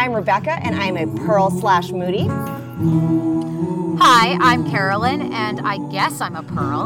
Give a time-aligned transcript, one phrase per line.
[0.00, 2.26] I'm Rebecca, and I'm a Pearl slash Moody.
[3.98, 6.84] Hi, I'm Carolyn, and I guess I'm a Pearl.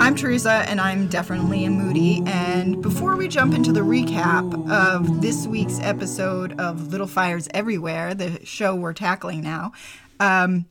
[0.00, 2.22] I'm Teresa, and I'm definitely a Moody.
[2.24, 8.14] And before we jump into the recap of this week's episode of Little Fires Everywhere,
[8.14, 9.72] the show we're tackling now,
[10.18, 10.64] um,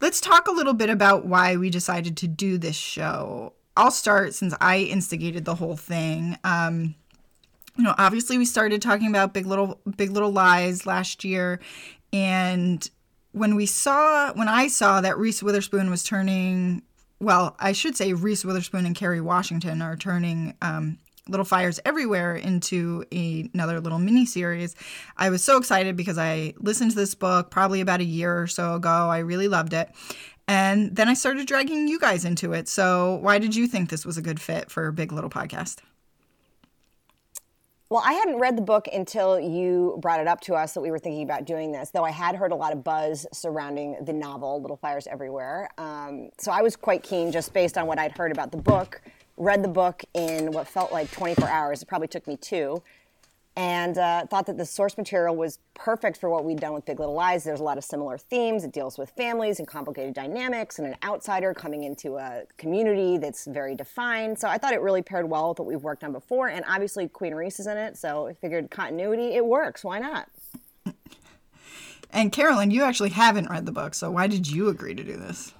[0.00, 3.54] let's talk a little bit about why we decided to do this show.
[3.76, 6.38] I'll start since I instigated the whole thing.
[6.44, 6.94] Um,
[7.76, 11.60] you know, obviously we started talking about Big Little Big Little Lies last year,
[12.12, 12.88] and
[13.32, 16.82] when we saw when I saw that Reese Witherspoon was turning
[17.20, 22.34] well, I should say Reese Witherspoon and Kerry Washington are turning um, Little Fires Everywhere
[22.34, 24.74] into a, another little mini series.
[25.16, 28.46] I was so excited because I listened to this book probably about a year or
[28.46, 28.88] so ago.
[28.88, 29.90] I really loved it.
[30.48, 32.68] And then I started dragging you guys into it.
[32.68, 35.78] So, why did you think this was a good fit for Big Little Podcast?
[37.90, 40.92] Well, I hadn't read the book until you brought it up to us that we
[40.92, 44.12] were thinking about doing this, though I had heard a lot of buzz surrounding the
[44.12, 45.68] novel Little Fires Everywhere.
[45.76, 49.02] Um, so I was quite keen just based on what I'd heard about the book,
[49.36, 51.82] read the book in what felt like 24 hours.
[51.82, 52.80] It probably took me two
[53.56, 57.00] and uh, thought that the source material was perfect for what we'd done with Big
[57.00, 57.44] Little Lies.
[57.44, 58.64] There's a lot of similar themes.
[58.64, 63.46] It deals with families and complicated dynamics and an outsider coming into a community that's
[63.46, 64.38] very defined.
[64.38, 66.48] So I thought it really paired well with what we've worked on before.
[66.48, 69.84] And obviously, Queen Reese is in it, so I figured continuity, it works.
[69.84, 70.28] Why not?
[72.12, 75.16] And Carolyn, you actually haven't read the book, so why did you agree to do
[75.16, 75.54] this?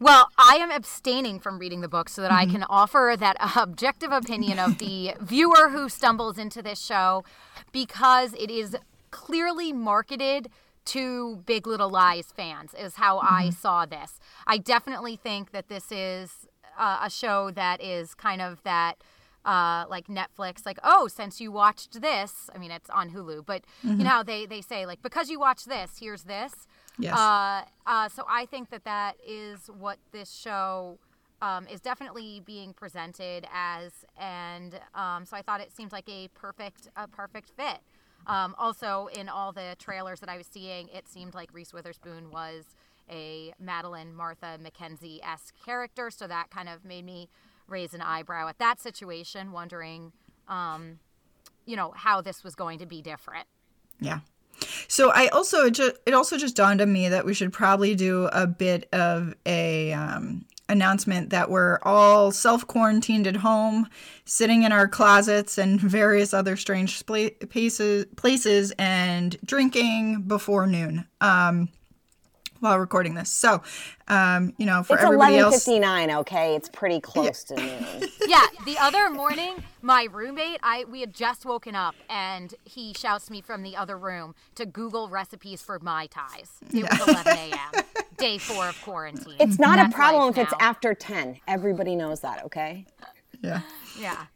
[0.00, 2.50] Well, I am abstaining from reading the book so that mm-hmm.
[2.50, 7.24] I can offer that objective opinion of the viewer who stumbles into this show
[7.72, 8.76] because it is
[9.10, 10.48] clearly marketed
[10.86, 13.34] to Big Little Lies fans, is how mm-hmm.
[13.34, 14.20] I saw this.
[14.46, 16.46] I definitely think that this is
[16.78, 19.02] uh, a show that is kind of that.
[19.44, 23.62] Uh, like Netflix, like oh, since you watched this, I mean it's on Hulu, but
[23.82, 23.98] mm-hmm.
[23.98, 26.66] you know they they say like because you watched this, here's this.
[26.98, 27.16] Yes.
[27.16, 30.98] Uh, uh, so I think that that is what this show
[31.40, 36.28] um, is definitely being presented as, and um, so I thought it seemed like a
[36.34, 37.78] perfect, a perfect fit.
[38.26, 42.30] Um, also, in all the trailers that I was seeing, it seemed like Reese Witherspoon
[42.30, 42.64] was
[43.10, 47.28] a Madeline Martha McKenzie esque character, so that kind of made me
[47.68, 50.12] raise an eyebrow at that situation, wondering,
[50.48, 50.98] um,
[51.64, 53.46] you know, how this was going to be different.
[54.00, 54.20] Yeah.
[54.88, 57.94] So I also it, just, it also just dawned on me that we should probably
[57.94, 63.88] do a bit of a um, announcement that we're all self quarantined at home,
[64.24, 71.06] sitting in our closets and various other strange places, places and drinking before noon.
[71.20, 71.68] Um,
[72.60, 73.30] while recording this.
[73.30, 73.62] So,
[74.08, 76.18] um, you know, for it's everybody else, it's 11:59.
[76.20, 78.08] Okay, it's pretty close to noon.
[78.26, 83.26] yeah, the other morning, my roommate, I we had just woken up, and he shouts
[83.26, 86.60] to me from the other room to Google recipes for Mai Tais.
[86.70, 86.98] It yeah.
[86.98, 87.84] was 11 a.m.
[88.16, 89.36] Day four of quarantine.
[89.38, 90.42] It's not That's a problem if now.
[90.42, 91.40] it's after 10.
[91.46, 92.44] Everybody knows that.
[92.46, 92.84] Okay.
[93.42, 93.60] Yeah.
[93.98, 94.26] Yeah.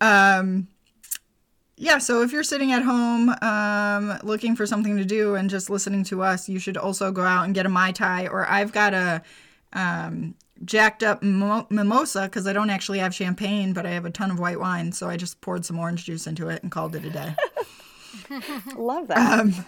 [0.00, 0.68] Um
[1.76, 5.68] yeah, so if you're sitting at home um, looking for something to do and just
[5.68, 8.28] listening to us, you should also go out and get a Mai Tai.
[8.28, 9.22] Or I've got a
[9.74, 14.30] um, jacked up mimosa because I don't actually have champagne, but I have a ton
[14.30, 14.92] of white wine.
[14.92, 17.34] So I just poured some orange juice into it and called it a day.
[18.76, 19.40] Love that.
[19.40, 19.66] Um,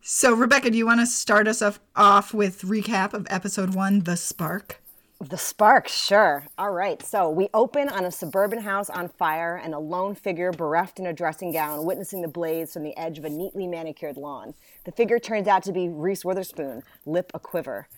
[0.00, 1.62] so, Rebecca, do you want to start us
[1.96, 4.80] off with recap of episode one, The Spark?
[5.20, 6.46] The spark, sure.
[6.58, 7.02] All right.
[7.02, 11.06] So we open on a suburban house on fire and a lone figure bereft in
[11.06, 14.52] a dressing gown witnessing the blaze from the edge of a neatly manicured lawn.
[14.84, 17.88] The figure turns out to be Reese Witherspoon, lip a quiver.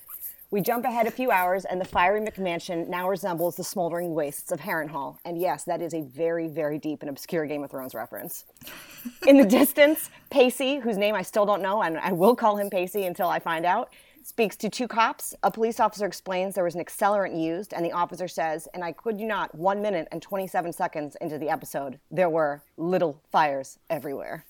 [0.50, 4.50] We jump ahead a few hours, and the fiery McMansion now resembles the smoldering wastes
[4.50, 5.18] of Harrenhal.
[5.26, 8.46] And yes, that is a very, very deep and obscure Game of Thrones reference.
[9.26, 12.70] In the distance, Pacey, whose name I still don't know, and I will call him
[12.70, 13.90] Pacey until I find out,
[14.22, 15.34] speaks to two cops.
[15.42, 18.92] A police officer explains there was an accelerant used, and the officer says, and I
[18.92, 23.78] could you not, one minute and 27 seconds into the episode, there were little fires
[23.90, 24.44] everywhere.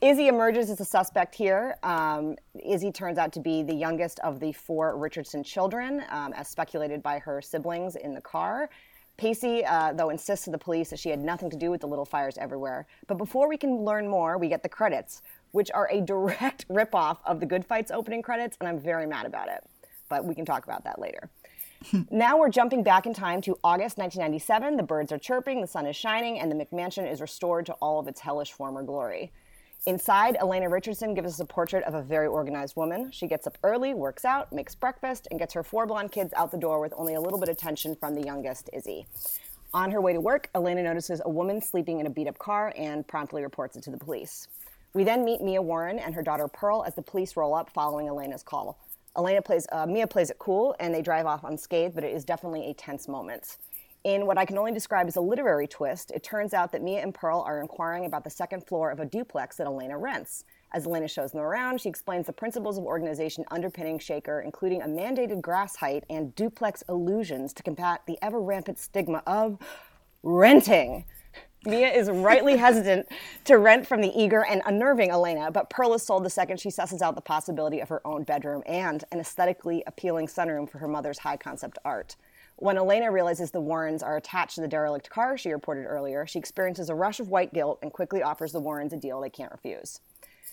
[0.00, 1.76] Izzy emerges as a suspect here.
[1.82, 6.48] Um, Izzy turns out to be the youngest of the four Richardson children, um, as
[6.48, 8.70] speculated by her siblings in the car.
[9.16, 11.88] Pacey, uh, though, insists to the police that she had nothing to do with the
[11.88, 12.86] little fires everywhere.
[13.08, 17.18] But before we can learn more, we get the credits which are a direct ripoff
[17.24, 19.64] of the Good Fight's opening credits, and I'm very mad about it.
[20.08, 21.28] But we can talk about that later.
[22.10, 24.76] now we're jumping back in time to August 1997.
[24.76, 28.00] The birds are chirping, the sun is shining, and the McMansion is restored to all
[28.00, 29.32] of its hellish former glory.
[29.86, 33.10] Inside, Elena Richardson gives us a portrait of a very organized woman.
[33.12, 36.50] She gets up early, works out, makes breakfast, and gets her four blonde kids out
[36.50, 39.06] the door with only a little bit of tension from the youngest, Izzy.
[39.72, 42.72] On her way to work, Elena notices a woman sleeping in a beat up car
[42.76, 44.48] and promptly reports it to the police.
[44.94, 48.08] We then meet Mia Warren and her daughter Pearl as the police roll up following
[48.08, 48.78] Elena's call.
[49.16, 52.24] Elena plays, uh, Mia plays it cool, and they drive off unscathed, but it is
[52.24, 53.58] definitely a tense moment.
[54.04, 57.02] In what I can only describe as a literary twist, it turns out that Mia
[57.02, 60.44] and Pearl are inquiring about the second floor of a duplex that Elena rents.
[60.72, 64.86] As Elena shows them around, she explains the principles of organization underpinning Shaker, including a
[64.86, 69.58] mandated grass height and duplex illusions to combat the ever rampant stigma of
[70.22, 71.04] renting.
[71.64, 73.08] Mia is rightly hesitant
[73.44, 76.68] to rent from the eager and unnerving Elena, but Pearl is sold the second she
[76.68, 80.86] susses out the possibility of her own bedroom and an aesthetically appealing sunroom for her
[80.86, 82.14] mother's high concept art.
[82.56, 86.38] When Elena realizes the Warrens are attached to the derelict car she reported earlier, she
[86.38, 89.52] experiences a rush of white guilt and quickly offers the Warrens a deal they can't
[89.52, 90.00] refuse.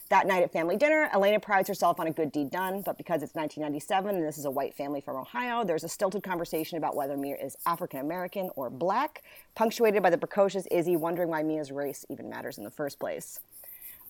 [0.09, 3.23] That night at family dinner, Elena prides herself on a good deed done, but because
[3.23, 6.95] it's 1997 and this is a white family from Ohio, there's a stilted conversation about
[6.95, 9.23] whether Mia is African American or black,
[9.55, 13.39] punctuated by the precocious Izzy wondering why Mia's race even matters in the first place.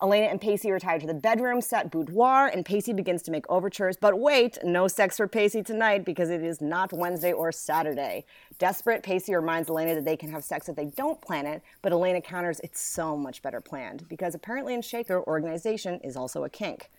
[0.02, 3.96] Elena and Pacey retire to the bedroom set boudoir, and Pacey begins to make overtures.
[3.96, 8.26] But wait, no sex for Pacey tonight because it is not Wednesday or Saturday.
[8.58, 11.92] Desperate, Pacey reminds Elena that they can have sex if they don't plan it, but
[11.92, 16.50] Elena counters it's so much better planned because apparently in Shaker, organization is also a
[16.50, 16.90] kink.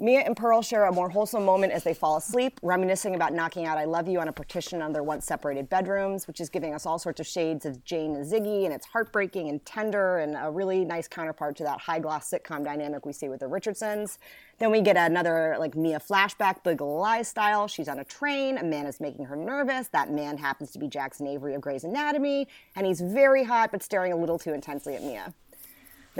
[0.00, 3.66] Mia and Pearl share a more wholesome moment as they fall asleep, reminiscing about knocking
[3.66, 6.72] out I Love You on a partition on their once separated bedrooms, which is giving
[6.72, 10.38] us all sorts of shades of Jane and Ziggy, and it's heartbreaking and tender and
[10.40, 14.18] a really nice counterpart to that high gloss sitcom dynamic we see with the Richardsons.
[14.58, 17.68] Then we get another like Mia flashback, Big Lies style.
[17.68, 19.88] She's on a train, a man is making her nervous.
[19.88, 23.82] That man happens to be Jackson Avery of Grey's Anatomy, and he's very hot but
[23.82, 25.34] staring a little too intensely at Mia.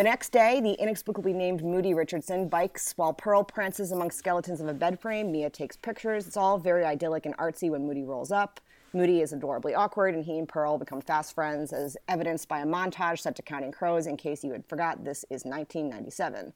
[0.01, 4.67] The next day, the inexplicably named Moody Richardson bikes while Pearl prances among skeletons of
[4.67, 5.31] a bed frame.
[5.31, 6.27] Mia takes pictures.
[6.27, 8.61] It's all very idyllic and artsy when Moody rolls up.
[8.95, 12.65] Moody is adorably awkward, and he and Pearl become fast friends, as evidenced by a
[12.65, 14.07] montage set to Counting Crows.
[14.07, 16.55] In case you had forgot, this is 1997.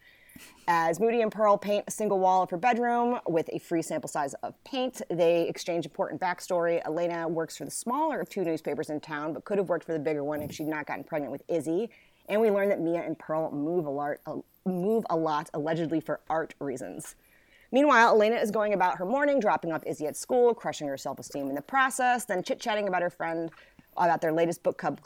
[0.66, 4.08] As Moody and Pearl paint a single wall of her bedroom with a free sample
[4.08, 6.80] size of paint, they exchange important backstory.
[6.86, 9.92] Elena works for the smaller of two newspapers in town, but could have worked for
[9.92, 11.90] the bigger one if she'd not gotten pregnant with Izzy.
[12.28, 14.36] And we learn that Mia and Pearl move a lot, uh,
[14.66, 17.16] move a lot allegedly for art reasons.
[17.70, 21.18] Meanwhile, Elena is going about her morning, dropping off Izzy at school, crushing her self
[21.18, 23.50] esteem in the process, then chit chatting about her friend
[23.96, 25.00] about their latest book club,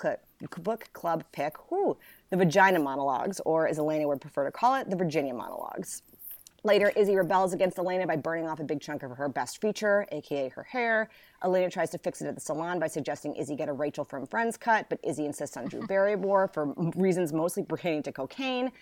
[0.63, 1.57] book club pick,
[2.31, 6.03] the Vagina Monologues, or as Elena would prefer to call it, the Virginia Monologues.
[6.65, 10.07] Later, Izzy rebels against Elena by burning off a big chunk of her best feature,
[10.11, 11.09] aka her hair.
[11.45, 14.27] Elena tries to fix it at the salon by suggesting Izzy get a Rachel from
[14.27, 18.73] Friends cut, but Izzy insists on Drew Barrymore for reasons mostly pertaining to cocaine.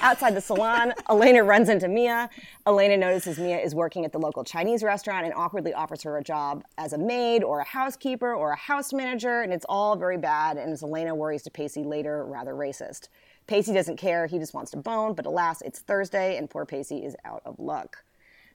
[0.00, 2.28] Outside the salon, Elena runs into Mia.
[2.66, 6.22] Elena notices Mia is working at the local Chinese restaurant and awkwardly offers her a
[6.22, 10.18] job as a maid or a housekeeper or a house manager, and it's all very
[10.18, 10.56] bad.
[10.56, 13.08] And as Elena worries to Pacey later, rather racist.
[13.46, 17.04] Pacey doesn't care, he just wants to bone, but alas, it's Thursday and poor Pacey
[17.04, 18.04] is out of luck.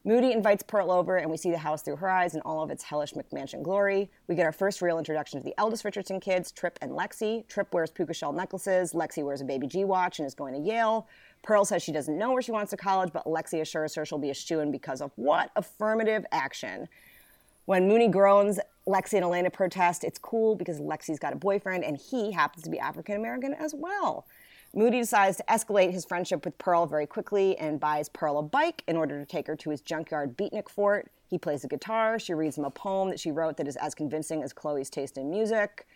[0.06, 2.72] Moody invites Pearl over, and we see the house through her eyes in all of
[2.72, 4.10] its hellish McMansion glory.
[4.28, 7.46] We get our first real introduction to the eldest Richardson kids, Trip and Lexi.
[7.50, 8.94] Trip wears puka shell necklaces.
[8.94, 11.08] Lexi wears a baby G watch and is going to Yale.
[11.44, 14.18] Pearl says she doesn't know where she wants to college, but Lexi assures her she'll
[14.18, 15.52] be a shoo in because of what?
[15.58, 16.88] Affirmative action.
[17.66, 18.58] When Moody groans,
[18.88, 20.04] Lexi and Elena protest.
[20.04, 23.76] It's cool because Lexi's got a boyfriend and he happens to be African American as
[23.76, 24.26] well.
[24.74, 28.84] Moody decides to escalate his friendship with Pearl very quickly and buys Pearl a bike
[28.88, 31.12] in order to take her to his junkyard beatnik fort.
[31.28, 32.20] He plays the guitar.
[32.20, 35.18] She reads him a poem that she wrote that is as convincing as Chloe's taste
[35.18, 35.88] in music.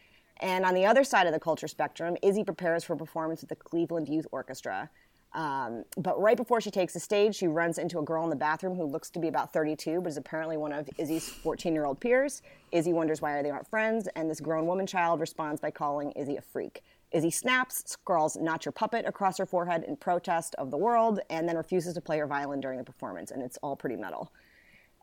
[0.41, 3.50] And on the other side of the culture spectrum, Izzy prepares for a performance with
[3.50, 4.89] the Cleveland Youth Orchestra.
[5.33, 8.36] Um, but right before she takes the stage, she runs into a girl in the
[8.36, 11.86] bathroom who looks to be about 32, but is apparently one of Izzy's 14 year
[11.86, 12.41] old peers.
[12.71, 16.38] Izzy wonders why they aren't friends, and this grown woman child responds by calling Izzy
[16.38, 16.83] a freak.
[17.13, 21.48] Izzy snaps, scrawls not your puppet across her forehead in protest of the world, and
[21.48, 24.32] then refuses to play her violin during the performance, and it's all pretty metal.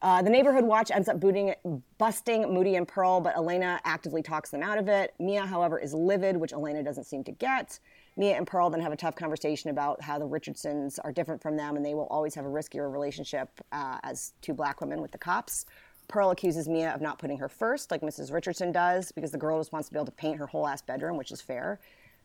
[0.02, 1.54] Uh, the neighborhood watch ends up booting,
[1.98, 5.14] busting Moody and Pearl, but Elena actively talks them out of it.
[5.18, 7.78] Mia, however, is livid, which Elena doesn't seem to get.
[8.16, 11.56] Mia and Pearl then have a tough conversation about how the Richardsons are different from
[11.56, 15.12] them and they will always have a riskier relationship uh, as two black women with
[15.12, 15.66] the cops.
[16.08, 18.32] Pearl accuses Mia of not putting her first, like Mrs.
[18.32, 20.82] Richardson does, because the girl just wants to be able to paint her whole ass
[20.82, 21.78] bedroom, which is fair.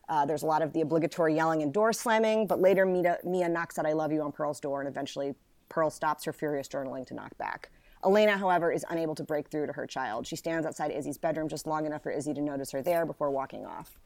[0.08, 3.48] Uh, there's a lot of the obligatory yelling and door slamming, but later Mia, Mia
[3.48, 5.34] knocks out I love you on Pearl's door, and eventually
[5.68, 7.70] Pearl stops her furious journaling to knock back.
[8.04, 10.26] Elena, however, is unable to break through to her child.
[10.26, 13.30] She stands outside Izzy's bedroom just long enough for Izzy to notice her there before
[13.30, 13.98] walking off.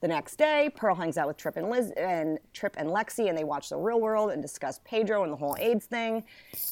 [0.00, 3.38] The next day, Pearl hangs out with Trip and Liz and Trip and Lexi, and
[3.38, 6.24] they watch The Real World and discuss Pedro and the whole AIDS thing.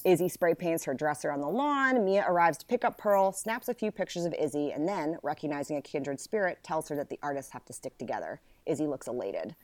[0.04, 2.04] Izzy spray paints her dresser on the lawn.
[2.04, 5.76] Mia arrives to pick up Pearl, snaps a few pictures of Izzy, and then, recognizing
[5.76, 8.40] a kindred spirit, tells her that the artists have to stick together.
[8.66, 9.54] Izzy looks elated.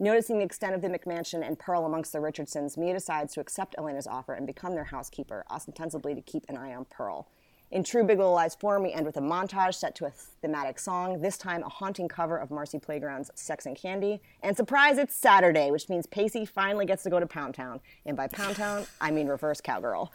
[0.00, 3.74] Noticing the extent of the McMansion and Pearl amongst the Richardsons, Mia decides to accept
[3.76, 7.28] Elena's offer and become their housekeeper, ostensibly to keep an eye on Pearl.
[7.70, 10.78] In true Big Little Lies form, we end with a montage set to a thematic
[10.78, 14.22] song, this time a haunting cover of Marcy Playground's Sex and Candy.
[14.42, 17.80] And surprise, it's Saturday, which means Pacey finally gets to go to Pound Town.
[18.06, 20.12] And by Pound Town, I mean reverse cowgirl.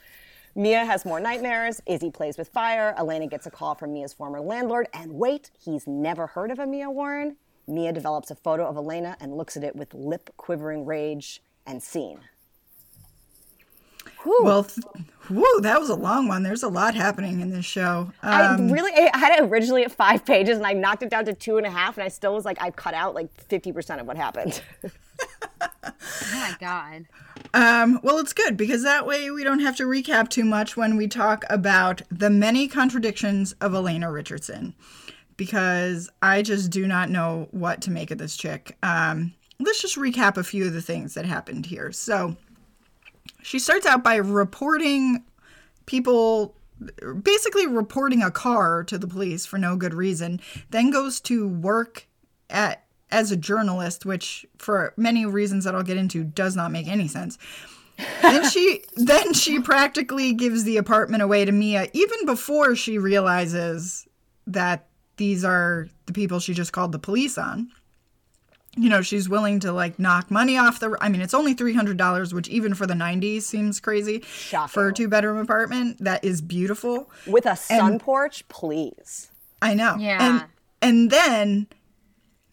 [0.55, 1.81] Mia has more nightmares.
[1.85, 2.95] Izzy plays with fire.
[2.97, 4.87] Elena gets a call from Mia's former landlord.
[4.93, 7.35] And wait, he's never heard of a Mia Warren.
[7.67, 11.81] Mia develops a photo of Elena and looks at it with lip quivering rage and
[11.81, 12.19] scene.
[14.25, 14.85] Well, th-
[15.29, 16.43] whoa, that was a long one.
[16.43, 18.11] There's a lot happening in this show.
[18.21, 21.25] I Um, really I had it originally at five pages and I knocked it down
[21.25, 23.71] to two and a half and I still was like I cut out like fifty
[23.73, 24.61] percent of what happened.
[25.85, 27.05] Oh my god.
[27.53, 30.95] Um, well, it's good because that way we don't have to recap too much when
[30.97, 34.73] we talk about the many contradictions of Elena Richardson.
[35.35, 38.77] Because I just do not know what to make of this chick.
[38.83, 41.91] Um, let's just recap a few of the things that happened here.
[41.91, 42.37] So,
[43.41, 45.23] she starts out by reporting
[45.85, 46.55] people
[47.21, 52.07] basically reporting a car to the police for no good reason then goes to work
[52.49, 56.87] at as a journalist which for many reasons that I'll get into does not make
[56.87, 57.37] any sense
[58.21, 64.07] then she then she practically gives the apartment away to Mia even before she realizes
[64.47, 64.87] that
[65.23, 67.71] these are the people she just called the police on
[68.75, 70.97] you know, she's willing to like knock money off the.
[70.99, 74.23] I mean, it's only three hundred dollars, which even for the '90s seems crazy
[74.67, 76.03] for a two bedroom apartment.
[76.03, 77.09] That is beautiful.
[77.27, 79.29] With a sun porch, please.
[79.61, 79.97] I know.
[79.99, 80.17] Yeah.
[80.19, 80.45] And
[80.81, 81.67] and then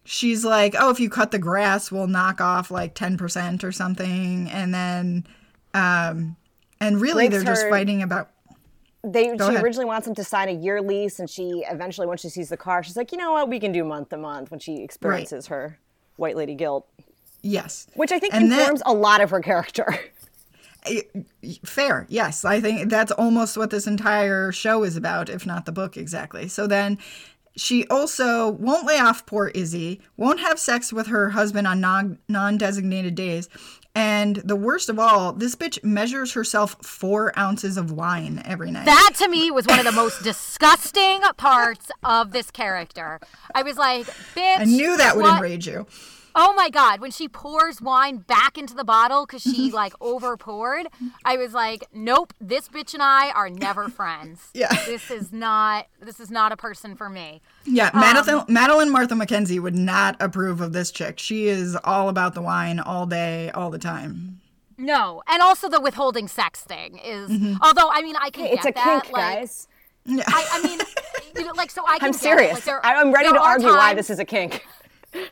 [0.05, 3.73] she's like, "Oh, if you cut the grass, we'll knock off like ten percent or
[3.73, 5.27] something." And then,
[5.73, 6.37] um,
[6.81, 8.29] and really, Breaks they're just fighting about.
[9.03, 9.63] They she ahead.
[9.63, 12.57] originally wants him to sign a year lease, and she eventually, when she sees the
[12.57, 14.51] car, she's like, you know what, we can do month to month.
[14.51, 15.79] When she experiences her
[16.17, 16.87] white lady guilt,
[17.43, 17.87] Yes.
[17.95, 19.87] which I think And informs a lot of her character.
[21.65, 22.45] Fair, yes.
[22.45, 26.49] I think that's almost what this entire show is about, if not the book exactly.
[26.49, 26.99] So then
[27.57, 32.19] she also won't lay off poor Izzy, won't have sex with her husband on non
[32.29, 33.49] non designated days.
[33.95, 38.85] And the worst of all, this bitch measures herself four ounces of wine every night.
[38.87, 43.21] That to me was one of the most disgusting parts of this character.
[43.55, 44.07] I was like,
[44.37, 44.59] bitch.
[44.61, 45.87] I knew that would what- enrage you.
[46.35, 49.55] Oh my god, when she pours wine back into the bottle because Mm-hmm.
[49.55, 50.87] she like over poured,
[51.25, 54.51] I was like, nope, this bitch and I are never friends.
[54.55, 54.69] Yeah.
[54.87, 57.41] This is not this is not a person for me.
[57.65, 61.19] Yeah, Um, Madeline, Madeline Martha McKenzie would not approve of this chick.
[61.19, 64.41] She is all about the wine all day, all the time.
[64.79, 65.23] No.
[65.29, 67.55] And also the withholding sex thing is Mm-hmm.
[67.63, 69.03] although I mean I can it's get a that.
[69.03, 69.69] kink, like, guys.
[70.09, 70.81] I, I mean
[71.37, 72.55] you know, like so I can I'm serious.
[72.55, 74.67] Like, there- I'm ready to are argue why this is a kink.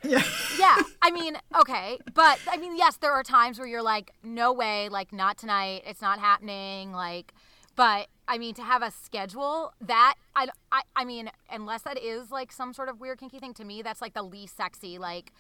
[0.03, 0.23] Yeah.
[0.59, 4.53] yeah i mean okay but i mean yes there are times where you're like no
[4.53, 7.33] way like not tonight it's not happening like
[7.77, 12.31] but i mean to have a schedule that I, I i mean unless that is
[12.31, 15.33] like some sort of weird kinky thing to me that's like the least sexy like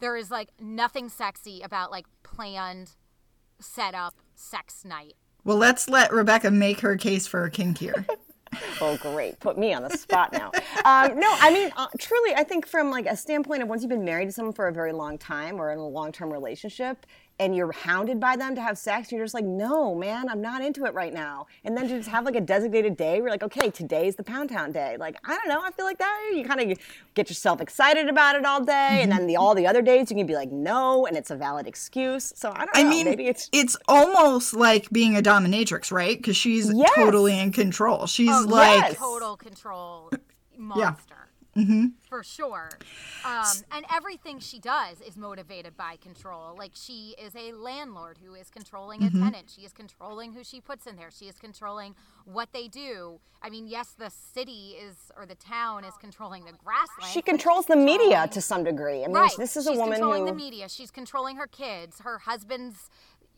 [0.00, 2.92] there is like nothing sexy about like planned
[3.60, 8.06] set up sex night Well, let's let Rebecca make her case for a kink here.
[8.80, 9.38] Oh, great.
[9.38, 10.50] Put me on the spot now.
[10.84, 13.90] um, no, I mean, uh, truly, I think from like a standpoint of once you've
[13.90, 17.06] been married to someone for a very long time or in a long-term relationship
[17.38, 20.40] and you're hounded by them to have sex, and you're just like, no, man, I'm
[20.40, 21.46] not into it right now.
[21.64, 24.50] And then to just have like a designated day, we're like, okay, today's the Pound
[24.50, 24.96] Town day.
[24.98, 26.78] Like, I don't know, I feel like that you kind of
[27.14, 29.42] get yourself excited about it all day, and then the mm-hmm.
[29.42, 32.32] all the other days you can be like, no, and it's a valid excuse.
[32.36, 32.90] So I don't I know.
[32.90, 36.16] mean, maybe it's it's almost like being a dominatrix, right?
[36.16, 36.90] Because she's Yes.
[36.94, 38.06] totally in control.
[38.06, 38.96] She's Oh, like, yes.
[38.98, 40.10] total control
[40.56, 41.21] monster.
[42.08, 42.70] For sure.
[43.26, 46.54] Um, and everything she does is motivated by control.
[46.56, 49.52] Like she is a landlord who is controlling a tenant.
[49.54, 51.10] She is controlling who she puts in there.
[51.10, 51.94] She is controlling
[52.24, 53.20] what they do.
[53.42, 57.12] I mean, yes, the city is or the town is controlling the grassland.
[57.12, 59.04] she controls the media to some degree.
[59.04, 59.36] I mean, Right.
[59.36, 60.68] this is She's a woman She's controlling who the media.
[60.68, 62.88] She's controlling her kids, her husband's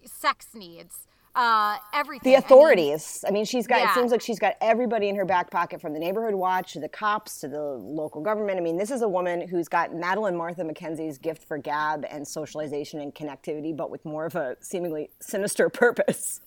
[0.04, 2.31] sex needs, uh, everything.
[2.33, 3.25] the I mean, authorities.
[3.26, 3.83] I mean, she's got.
[3.83, 6.81] It seems like she's got everybody in her back pocket, from the neighborhood watch to
[6.81, 8.59] the cops to the local government.
[8.59, 12.26] I mean, this is a woman who's got Madeline Martha McKenzie's gift for gab and
[12.26, 16.41] socialization and connectivity, but with more of a seemingly sinister purpose.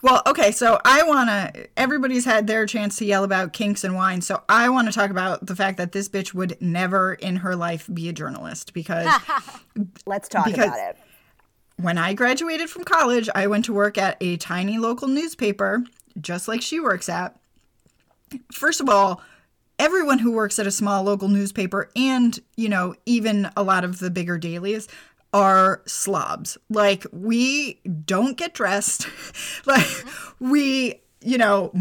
[0.00, 3.96] well, okay, so I want to, everybody's had their chance to yell about kinks and
[3.96, 4.20] wine.
[4.20, 7.56] So I want to talk about the fact that this bitch would never in her
[7.56, 9.12] life be a journalist because
[10.06, 10.96] Let's talk Because- about it.
[11.76, 15.84] When I graduated from college, I went to work at a tiny local newspaper,
[16.20, 17.38] just like she works at.
[18.52, 19.20] First of all,
[19.78, 23.98] everyone who works at a small local newspaper and, you know, even a lot of
[23.98, 24.88] the bigger dailies
[25.32, 26.56] are slobs.
[26.70, 29.06] Like we don't get dressed.
[29.66, 29.86] like
[30.40, 31.72] we, you know,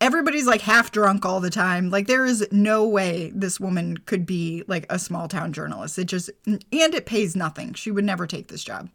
[0.00, 1.90] everybody's like half drunk all the time.
[1.90, 5.98] Like there is no way this woman could be like a small town journalist.
[5.98, 7.74] It just and it pays nothing.
[7.74, 8.88] She would never take this job.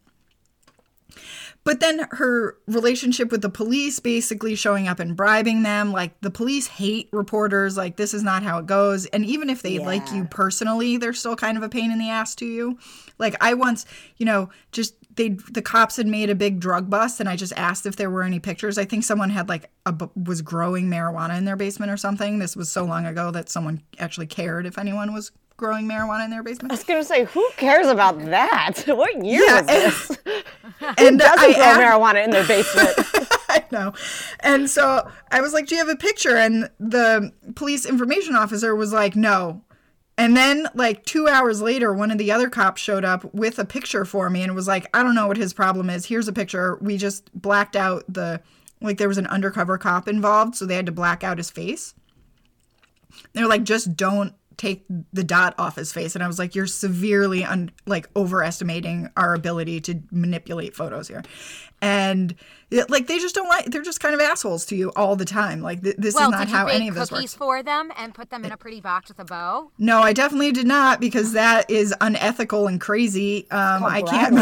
[1.65, 5.93] But then her relationship with the police basically showing up and bribing them.
[5.93, 7.77] Like the police hate reporters.
[7.77, 9.05] Like this is not how it goes.
[9.07, 12.09] And even if they like you personally, they're still kind of a pain in the
[12.09, 12.77] ass to you.
[13.17, 13.85] Like I once,
[14.17, 17.53] you know, just they the cops had made a big drug bust and I just
[17.55, 18.77] asked if there were any pictures.
[18.77, 22.39] I think someone had like a was growing marijuana in their basement or something.
[22.39, 25.31] This was so long ago that someone actually cared if anyone was
[25.63, 26.71] growing marijuana in their basement.
[26.73, 28.83] I was gonna say, who cares about that?
[28.87, 30.17] What year Yeah, was this?
[30.97, 32.89] And Doesn't I grow asked- marijuana in their basement.
[33.49, 33.93] I know.
[34.41, 36.35] And so I was like, Do you have a picture?
[36.35, 39.61] And the police information officer was like, No.
[40.17, 43.65] And then, like, two hours later, one of the other cops showed up with a
[43.65, 46.05] picture for me and was like, I don't know what his problem is.
[46.05, 46.77] Here's a picture.
[46.81, 48.39] We just blacked out the,
[48.81, 51.95] like, there was an undercover cop involved, so they had to black out his face.
[53.33, 56.15] They were like, just don't take the dot off his face.
[56.15, 61.23] And I was like, you're severely, un- like, overestimating our ability to manipulate photos here.
[61.83, 62.35] And,
[62.71, 65.25] it- like, they just don't like, they're just kind of assholes to you all the
[65.25, 65.61] time.
[65.61, 67.33] Like, th- this well, is not did you how bake any of this cookies works.
[67.35, 69.71] for them and put them in a pretty box with a bow?
[69.77, 73.49] No, I definitely did not because that is unethical and crazy.
[73.51, 74.33] Um, I can't.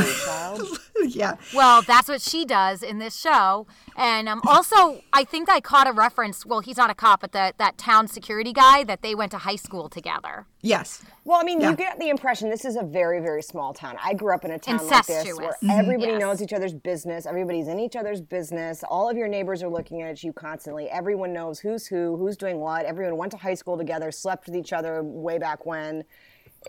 [1.15, 1.35] yeah.
[1.53, 3.67] Well, that's what she does in this show.
[3.95, 6.45] And um, also, I think I caught a reference.
[6.45, 9.39] Well, he's not a cop, but the, that town security guy that they went to
[9.39, 10.45] high school together.
[10.63, 11.01] Yes.
[11.25, 11.71] Well, I mean, Yeah.
[11.71, 13.97] you get the impression this is a very, very small town.
[14.03, 16.19] I grew up in a town like this where everybody Yes.
[16.21, 17.25] knows each other's business.
[17.25, 18.83] Everybody's in each other's business.
[18.83, 20.89] All of your neighbors are looking at you constantly.
[20.89, 22.85] Everyone knows who's who, who's doing what.
[22.85, 26.03] Everyone went to high school together, slept with each other way back when.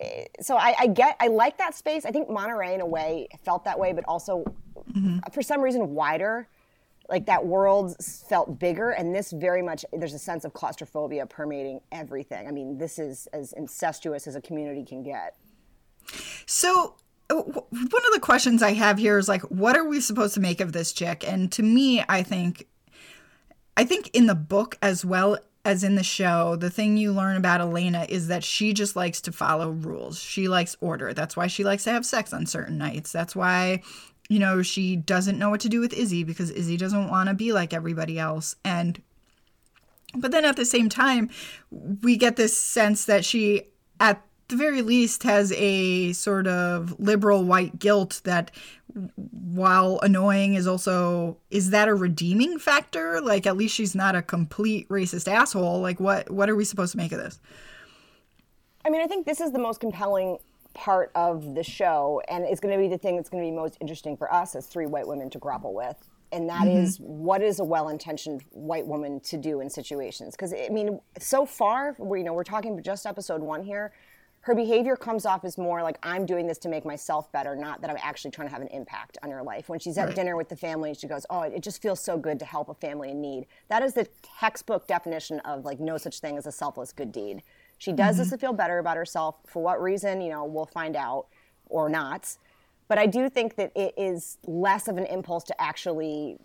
[0.00, 2.06] Eh, So I, I get, I like that space.
[2.06, 4.44] I think Monterey, in a way, felt that way, but also
[5.32, 6.48] for some reason wider.
[7.08, 7.96] Like that world
[8.28, 12.46] felt bigger, and this very much there's a sense of claustrophobia permeating everything.
[12.46, 15.36] I mean, this is as incestuous as a community can get.
[16.46, 16.96] So
[17.30, 20.40] uh, one of the questions I have here is like, what are we supposed to
[20.40, 21.26] make of this chick?
[21.26, 22.66] And to me, I think,
[23.76, 27.36] I think in the book as well as in the show, the thing you learn
[27.36, 30.18] about Elena is that she just likes to follow rules.
[30.18, 31.14] She likes order.
[31.14, 33.12] That's why she likes to have sex on certain nights.
[33.12, 33.82] That's why,
[34.28, 37.34] you know, she doesn't know what to do with Izzy because Izzy doesn't want to
[37.34, 38.56] be like everybody else.
[38.64, 39.00] And
[40.14, 41.30] but then at the same time,
[41.70, 43.62] we get this sense that she,
[43.98, 48.50] at the very least, has a sort of liberal white guilt that,
[49.14, 53.20] while annoying, is also is that a redeeming factor?
[53.20, 55.80] Like at least she's not a complete racist asshole.
[55.80, 57.40] Like what what are we supposed to make of this?
[58.84, 60.38] I mean, I think this is the most compelling
[60.74, 63.54] part of the show, and it's going to be the thing that's going to be
[63.54, 65.96] most interesting for us as three white women to grapple with.
[66.32, 66.78] And that mm-hmm.
[66.78, 70.34] is what is a well-intentioned white woman to do in situations?
[70.34, 73.92] Because I mean, so far, we you know we're talking just episode one here.
[74.40, 77.80] Her behavior comes off as more like I'm doing this to make myself better, not
[77.80, 79.68] that I'm actually trying to have an impact on your life.
[79.68, 82.16] When she's at dinner with the family, and she goes, "Oh, it just feels so
[82.16, 84.08] good to help a family in need." That is the
[84.40, 87.42] textbook definition of like no such thing as a selfless good deed.
[87.82, 88.36] She does this mm-hmm.
[88.36, 89.38] to feel better about herself.
[89.44, 91.26] For what reason, you know, we'll find out
[91.66, 92.36] or not.
[92.86, 96.36] But I do think that it is less of an impulse to actually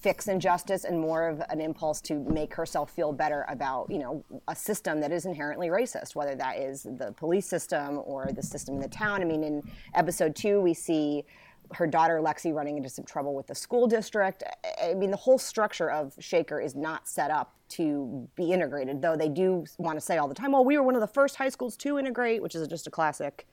[0.00, 4.24] fix injustice and more of an impulse to make herself feel better about, you know,
[4.48, 8.76] a system that is inherently racist, whether that is the police system or the system
[8.76, 9.20] in the town.
[9.20, 9.62] I mean, in
[9.94, 11.26] episode two, we see
[11.74, 14.44] her daughter Lexi running into some trouble with the school district.
[14.64, 19.02] I I mean, the whole structure of Shaker is not set up to be integrated,
[19.02, 21.06] though they do want to say all the time, well, we were one of the
[21.06, 23.46] first high schools to integrate, which is just a classic,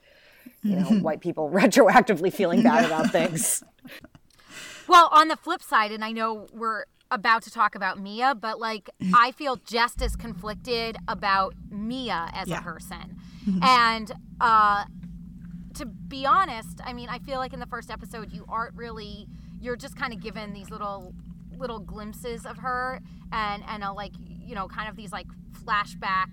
[0.64, 3.64] you know, white people retroactively feeling bad about things.
[4.88, 8.60] Well, on the flip side, and I know we're about to talk about Mia, but
[8.60, 12.60] like I feel just as conflicted about Mia as Yeah.
[12.60, 13.18] a person.
[13.62, 14.86] and uh
[15.76, 19.28] to be honest, I mean, I feel like in the first episode you aren't really
[19.62, 21.14] you're just kind of given these little
[21.64, 25.26] little glimpses of her and and a, like you know, kind of these like
[25.66, 26.28] flashback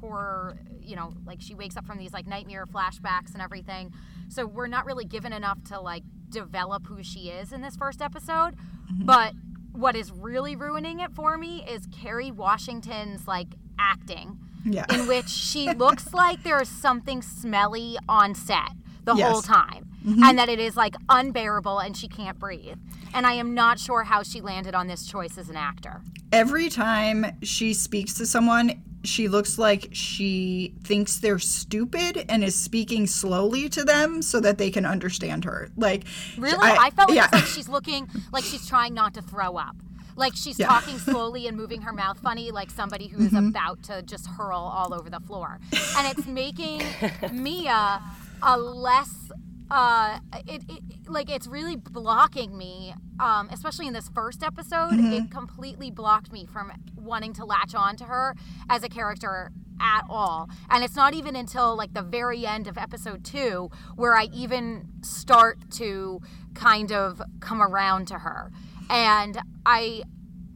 [0.00, 3.92] horror, you know, like she wakes up from these like nightmare flashbacks and everything.
[4.28, 8.00] So we're not really given enough to like develop who she is in this first
[8.00, 8.54] episode.
[8.92, 9.04] Mm-hmm.
[9.04, 9.34] But
[9.72, 14.86] what is really ruining it for me is Kerry Washington's like acting Yeah.
[14.92, 18.70] in which she looks like there is something smelly on set
[19.04, 19.30] the Yes.
[19.30, 22.78] whole time and that it is like unbearable and she can't breathe.
[23.12, 26.02] And I am not sure how she landed on this choice as an actor.
[26.32, 32.54] Every time she speaks to someone, she looks like she thinks they're stupid and is
[32.54, 35.70] speaking slowly to them so that they can understand her.
[35.76, 36.04] Like
[36.36, 37.28] really, I, I felt yeah.
[37.32, 39.76] like she's looking like she's trying not to throw up.
[40.16, 40.68] Like she's yeah.
[40.68, 43.48] talking slowly and moving her mouth funny, like somebody who is mm-hmm.
[43.48, 45.60] about to just hurl all over the floor.
[45.96, 46.82] And it's making
[47.32, 48.02] Mia
[48.42, 49.30] a less
[49.70, 55.12] uh it, it like it's really blocking me um especially in this first episode mm-hmm.
[55.12, 58.34] it completely blocked me from wanting to latch on to her
[58.68, 59.50] as a character
[59.80, 64.14] at all and it's not even until like the very end of episode 2 where
[64.16, 66.20] I even start to
[66.54, 68.52] kind of come around to her
[68.88, 70.02] and I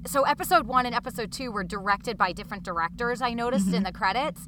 [0.07, 3.77] so episode 1 and episode 2 were directed by different directors I noticed mm-hmm.
[3.77, 4.46] in the credits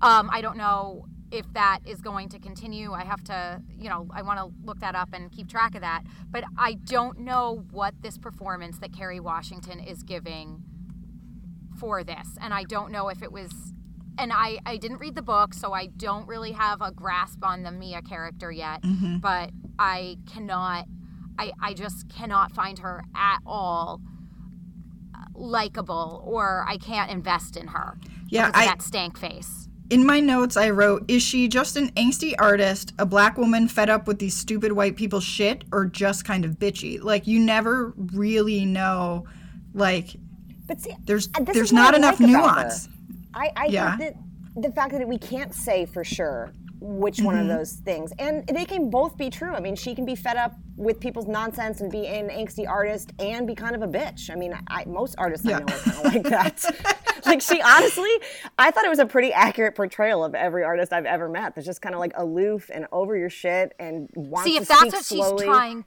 [0.00, 2.92] um I don't know if that is going to continue.
[2.92, 5.80] I have to, you know, I want to look that up and keep track of
[5.80, 6.04] that.
[6.30, 10.62] But I don't know what this performance that Kerry Washington is giving
[11.78, 12.38] for this.
[12.40, 13.72] And I don't know if it was
[14.16, 17.64] and I, I didn't read the book, so I don't really have a grasp on
[17.64, 18.80] the Mia character yet.
[18.82, 19.18] Mm-hmm.
[19.18, 20.86] But I cannot,
[21.36, 24.00] I, I just cannot find her at all
[25.34, 27.98] likable, or I can't invest in her.
[28.28, 32.34] Yeah, I, that stank face in my notes, I wrote, Is she just an angsty
[32.40, 36.44] artist, a black woman fed up with these stupid white people shit, or just kind
[36.44, 37.00] of bitchy?
[37.00, 39.24] Like, you never really know,
[39.72, 40.16] like,
[40.66, 42.88] but see, there's, there's not enough like nuance.
[43.34, 43.96] I, I yeah.
[43.96, 47.26] think that the fact that we can't say for sure which mm-hmm.
[47.26, 47.56] one of mm-hmm.
[47.56, 48.12] those things.
[48.18, 49.52] And they can both be true.
[49.52, 53.12] I mean, she can be fed up with people's nonsense and be an angsty artist
[53.18, 54.30] and be kind of a bitch.
[54.30, 55.56] I mean, I, most artists yeah.
[55.56, 57.14] I know are kind of like that.
[57.26, 58.10] like she honestly,
[58.58, 61.54] I thought it was a pretty accurate portrayal of every artist I've ever met.
[61.54, 64.84] That's just kind of like aloof and over your shit and wants See, if that's
[64.84, 65.38] what slowly.
[65.38, 65.84] she's trying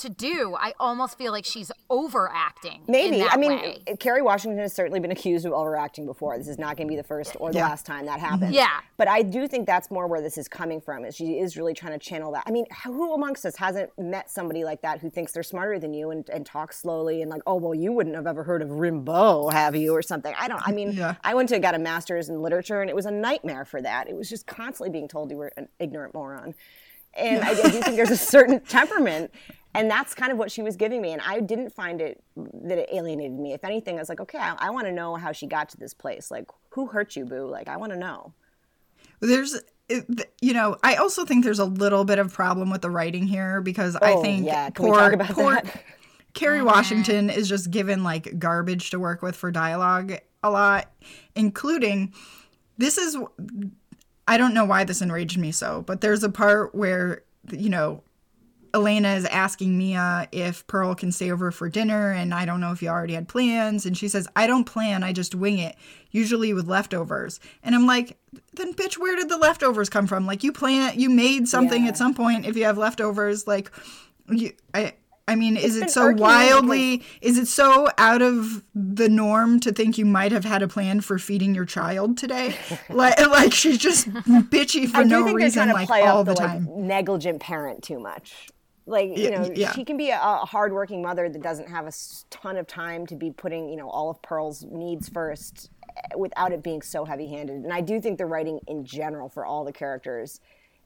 [0.00, 2.82] to do, I almost feel like she's overacting.
[2.88, 3.22] Maybe.
[3.22, 3.82] I mean, way.
[3.98, 6.36] Kerry Washington has certainly been accused of overacting before.
[6.36, 7.68] This is not going to be the first or the yeah.
[7.68, 8.26] last time that mm-hmm.
[8.26, 8.52] happens.
[8.52, 8.80] Yeah.
[8.96, 11.04] But I do think that's more where this is coming from.
[11.04, 12.44] Is she is really trying to channel that.
[12.46, 15.94] I mean, who amongst us hasn't met somebody like that who thinks they're smarter than
[15.94, 18.68] you and, and talks slowly and like, oh well, you wouldn't have ever heard of
[18.68, 20.34] Rimbaud, have you, or something?
[20.38, 20.66] I don't.
[20.66, 21.14] I mean, yeah.
[21.22, 24.08] I went to got a master's in literature and it was a nightmare for that.
[24.08, 26.54] It was just constantly being told you were an ignorant moron.
[27.14, 29.32] And I, I do think there's a certain temperament
[29.74, 32.78] and that's kind of what she was giving me and i didn't find it that
[32.78, 35.32] it alienated me if anything i was like okay i, I want to know how
[35.32, 38.32] she got to this place like who hurt you boo like i want to know
[39.20, 39.60] there's
[40.40, 43.60] you know i also think there's a little bit of problem with the writing here
[43.60, 44.70] because oh, i think yeah.
[44.70, 45.62] Can poor, poor
[46.32, 46.66] Kerry mm-hmm.
[46.66, 50.90] Washington is just given like garbage to work with for dialogue a lot,
[51.34, 52.12] including
[52.78, 53.16] this is
[54.26, 58.02] I don't know why this enraged me so, but there's a part where you know
[58.74, 62.72] Elena is asking Mia if Pearl can stay over for dinner, and I don't know
[62.72, 63.86] if you already had plans.
[63.86, 65.76] And she says, I don't plan, I just wing it,
[66.10, 67.40] usually with leftovers.
[67.62, 68.18] And I'm like,
[68.54, 70.26] then bitch, where did the leftovers come from?
[70.26, 71.90] Like you plan, you made something yeah.
[71.90, 72.46] at some point.
[72.46, 73.70] If you have leftovers, like
[74.28, 74.94] you, I,
[75.30, 77.04] I mean, it's is it so wildly?
[77.20, 81.00] Is it so out of the norm to think you might have had a plan
[81.00, 82.56] for feeding your child today?
[82.90, 86.66] like, like she's just bitchy for no reason, like all the, the time.
[86.66, 88.48] Like, negligent parent too much.
[88.90, 89.72] Like, you know, yeah.
[89.72, 91.92] she can be a, a hardworking mother that doesn't have a
[92.28, 96.52] ton of time to be putting, you know, all of Pearl's needs first eh, without
[96.52, 97.62] it being so heavy handed.
[97.62, 100.40] And I do think the writing in general for all the characters,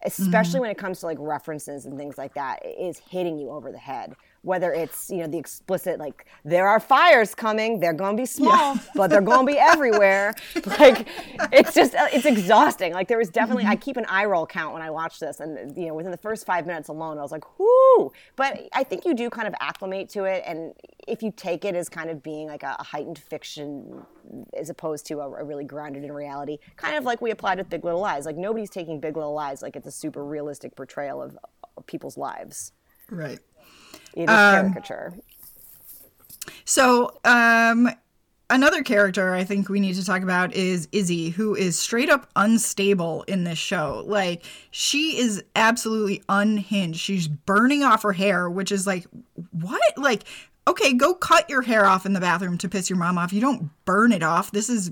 [0.04, 0.60] especially mm-hmm.
[0.60, 3.78] when it comes to like references and things like that, is hitting you over the
[3.78, 4.14] head
[4.44, 8.26] whether it's you know the explicit like there are fires coming they're going to be
[8.26, 8.80] small yeah.
[8.94, 10.34] but they're going to be everywhere.
[10.64, 11.06] Like
[11.52, 12.92] it's just it's exhausting.
[12.92, 13.72] Like there was definitely mm-hmm.
[13.72, 16.18] i keep an eye roll count when i watch this and you know within the
[16.18, 19.54] first five minutes alone i was like whoo but i think you do kind of
[19.60, 20.72] acclimate to it and
[21.06, 24.04] if you take it as kind of being like a, a heightened fiction
[24.58, 27.68] as opposed to a, a, really grounded in reality kind of like we applied with
[27.68, 28.26] big little lies.
[28.26, 31.38] Like nobody's taking big little lies like it's a super realistic portrayal of,
[31.76, 32.72] of people's lives.
[33.10, 33.38] Right
[34.14, 35.12] it is um, caricature.
[36.64, 37.90] So, um,
[38.50, 42.28] another character I think we need to talk about is Izzy, who is straight up
[42.36, 44.02] unstable in this show.
[44.06, 47.00] Like, she is absolutely unhinged.
[47.00, 49.06] She's burning off her hair, which is like,
[49.52, 49.82] what?
[49.96, 50.24] Like,
[50.66, 53.32] okay, go cut your hair off in the bathroom to piss your mom off.
[53.32, 54.50] You don't burn it off.
[54.50, 54.90] This is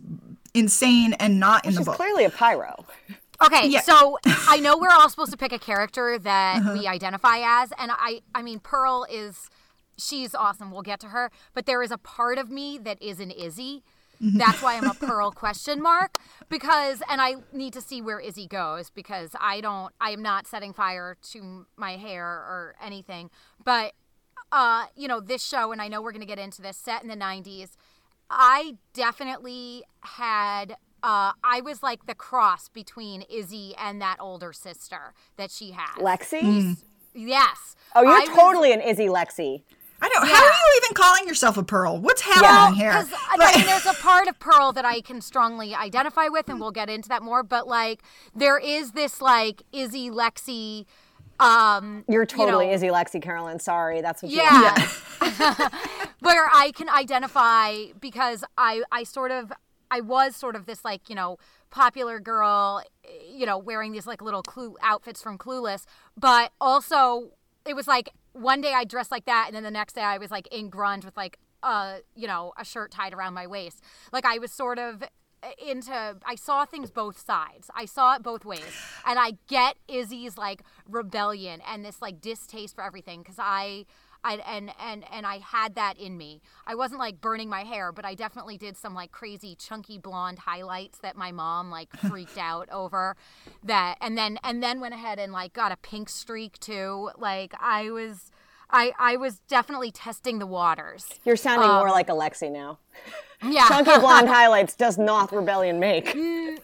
[0.54, 1.96] insane and not in the book.
[1.96, 2.84] clearly a pyro.
[3.44, 3.80] Okay, yeah.
[3.80, 6.72] so I know we're all supposed to pick a character that uh-huh.
[6.74, 9.50] we identify as, and I, I mean, Pearl is,
[9.98, 10.70] she's awesome.
[10.70, 13.82] We'll get to her, but there is a part of me that is an Izzy.
[14.22, 14.38] Mm-hmm.
[14.38, 18.46] That's why I'm a Pearl question mark because, and I need to see where Izzy
[18.46, 23.30] goes because I don't, I am not setting fire to my hair or anything.
[23.64, 23.94] But,
[24.52, 27.02] uh, you know, this show, and I know we're going to get into this, set
[27.02, 27.70] in the 90s.
[28.30, 35.14] I definitely had uh, I was like the cross between Izzy and that older sister
[35.36, 35.96] that she has.
[36.02, 36.76] Lexi?
[37.14, 37.76] Yes.
[37.94, 39.62] Oh, you're I was- totally an Izzy Lexi.
[40.04, 41.96] I don't know How are you even calling yourself a pearl?
[41.96, 42.90] What's happening here?
[42.90, 46.58] Because I mean, there's a part of Pearl that I can strongly identify with, and
[46.58, 47.44] we'll get into that more.
[47.44, 48.02] But like,
[48.34, 50.86] there is this like Izzy Lexi.
[51.38, 53.60] Um, You're you totally know, Izzy Lexi, Carolyn.
[53.60, 54.74] Sorry, that's what you Yeah.
[55.20, 55.70] are.
[56.20, 59.52] where I can identify because I I sort of
[59.92, 61.38] I was sort of this like you know
[61.70, 62.82] popular girl,
[63.30, 65.84] you know, wearing these like little clue outfits from Clueless,
[66.16, 67.32] but also
[67.66, 70.18] it was like one day I dressed like that, and then the next day I
[70.18, 73.82] was like in grunge with like a you know a shirt tied around my waist.
[74.12, 75.02] Like I was sort of
[75.64, 77.70] into I saw things both sides.
[77.74, 78.74] I saw it both ways.
[79.06, 83.86] And I get Izzy's like rebellion and this like distaste for everything cuz I
[84.24, 86.40] I and and and I had that in me.
[86.66, 90.40] I wasn't like burning my hair, but I definitely did some like crazy chunky blonde
[90.40, 93.16] highlights that my mom like freaked out over
[93.64, 97.10] that and then and then went ahead and like got a pink streak too.
[97.18, 98.30] Like I was
[98.70, 101.06] I I was definitely testing the waters.
[101.24, 102.78] You're sounding Um, more like Alexi now.
[103.44, 103.64] Yeah.
[103.68, 106.16] Chunky blonde highlights does not rebellion make.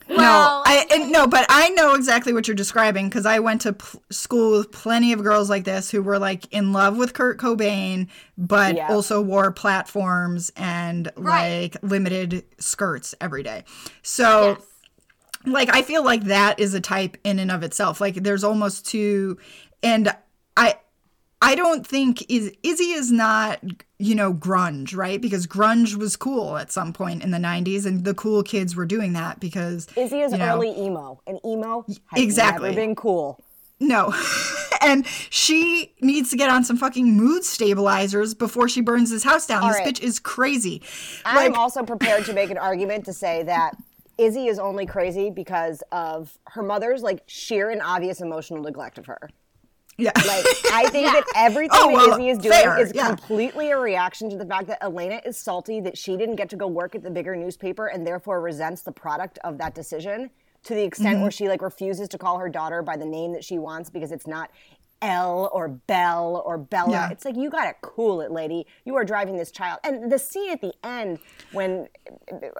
[0.08, 3.60] Well, no, I and, no, but I know exactly what you're describing because I went
[3.62, 7.14] to pl- school with plenty of girls like this who were like in love with
[7.14, 8.88] Kurt Cobain, but Yeah.
[8.88, 11.72] also wore platforms and Right.
[11.74, 13.64] like limited skirts every day.
[14.02, 14.56] So.
[14.58, 14.62] yes.
[15.46, 18.84] like i feel like that is a type in and of itself like there's almost
[18.84, 19.38] two
[19.84, 20.12] and
[20.56, 20.74] i
[21.42, 23.60] i don't think is izzy is not
[23.98, 28.04] you know grunge right because grunge was cool at some point in the 90s and
[28.04, 31.84] the cool kids were doing that because Izzy is you know, early emo, and emo
[31.86, 32.70] has Exactly.
[32.70, 33.42] never been cool.
[33.80, 34.12] no
[34.80, 39.46] and she needs to get on some fucking mood stabilizers before she burns this house
[39.46, 39.94] down All this right.
[39.94, 40.82] bitch is crazy
[41.24, 43.76] I'm like also prepared to make an argument to say that
[44.18, 49.06] Izzy is only crazy because of her mother's like sheer and obvious emotional neglect of
[49.06, 49.30] her.
[49.98, 53.08] Yeah Like I think that everything Oh, that Izzy is doing fair, is yeah.
[53.08, 56.56] completely a reaction to the fact that Elena is salty that she didn't get to
[56.56, 60.30] go work at the bigger newspaper and therefore resents the product of that decision
[60.64, 61.22] to the extent Mm-hmm.
[61.22, 64.12] where she like refuses to call her daughter by the name that she wants because
[64.12, 64.50] it's not
[65.00, 66.90] Elle or Belle or Bella.
[66.90, 67.10] Yeah.
[67.10, 68.66] It's like you gotta cool it, lady.
[68.84, 69.78] You are driving this child.
[69.84, 71.18] And the scene at the end
[71.52, 71.88] when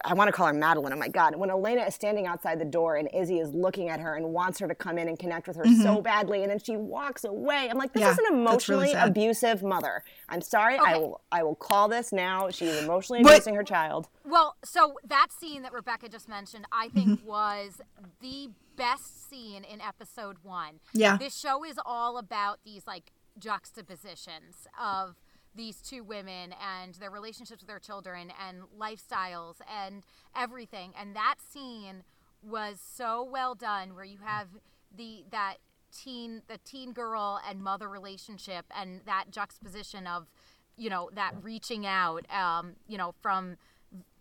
[0.04, 0.92] I want to call her Madeline.
[0.92, 1.34] Oh my God!
[1.36, 4.58] When Elena is standing outside the door and Izzy is looking at her and wants
[4.60, 7.68] her to come in and connect with her so badly, and then she walks away.
[7.70, 8.08] I'm like, this Mm-hmm.
[8.08, 10.04] Yeah, is an that's really emotionally abusive mother.
[10.28, 10.78] I'm sorry.
[10.78, 11.20] I will.
[11.32, 12.50] I will call this now.
[12.50, 14.08] She is emotionally But- abusing her child.
[14.28, 17.26] Well, so that scene that Rebecca just mentioned, I think Mm-hmm.
[17.26, 17.80] was
[18.20, 20.80] the best scene in episode one.
[20.92, 21.16] Yeah.
[21.16, 25.16] This show is all about these like juxtapositions of
[25.54, 30.02] these two women and their relationships with their children and lifestyles and
[30.36, 30.92] everything.
[30.98, 32.02] And that scene
[32.42, 34.48] was so well done where you have
[34.94, 35.56] the that
[35.92, 40.28] teen the teen girl and mother relationship and that juxtaposition of
[40.76, 43.56] you know that reaching out um, you know from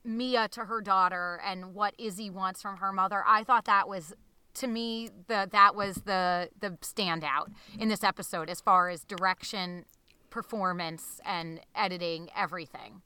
[0.08, 3.24] Mia to her daughter and what Izzy wants from her mother.
[3.28, 4.13] I thought that was
[4.56, 9.86] to me the that was the the standout in this episode as far as direction,
[10.30, 13.02] performance and editing everything.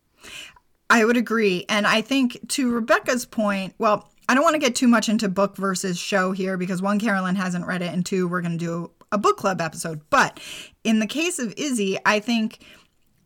[0.90, 1.66] I would agree.
[1.70, 5.30] And I think to Rebecca's point, well, I don't want to get too much into
[5.30, 8.66] book versus show here because one, Carolyn hasn't read it, and two, we're going to
[8.66, 10.02] do a book club episode.
[10.10, 10.40] But
[10.84, 12.60] in the case of Izzy, I think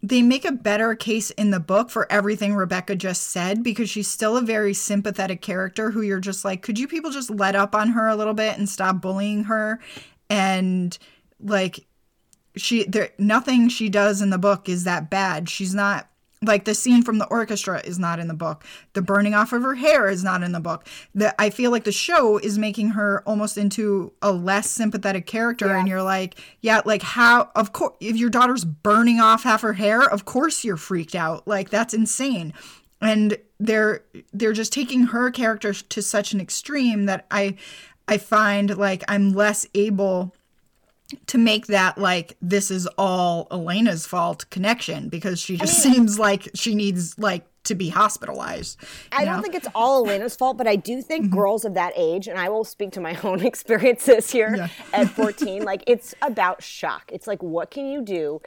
[0.07, 4.07] they make a better case in the book for everything Rebecca just said because she's
[4.07, 7.73] still a very sympathetic character who you're just like, could you people just let up
[7.73, 9.79] on her a little bit and stop bullying her?
[10.29, 10.95] And
[11.39, 11.87] like,
[12.55, 15.49] she there nothing she does in the book is that bad.
[15.49, 16.07] She's not
[16.41, 18.63] like the scene from the orchestra is not in the book.
[18.93, 20.87] The burning off of her hair is not in the book.
[21.13, 25.71] that I feel like the show is making her almost into a less sympathetic character
[25.71, 29.73] and you're like, yeah, like how of course if your daughter's burning off half her
[29.73, 31.47] hair, of course you're freaked out.
[31.47, 32.53] Like that's insane.
[33.01, 37.55] And they're they're just taking her character to such an extreme that I
[38.07, 40.35] I find like I'm less able
[41.27, 46.49] to make that like this is all Elena's fault connection because she just seems like
[46.53, 48.79] she needs like to be hospitalized.
[49.11, 51.35] I you don't think it's all Elena's fault, but I do think mm-hmm.
[51.35, 54.69] girls of that age, and I will speak to my own experiences here Yeah.
[54.93, 57.11] at 14, like it's about shock.
[57.11, 58.41] It's like, what can you do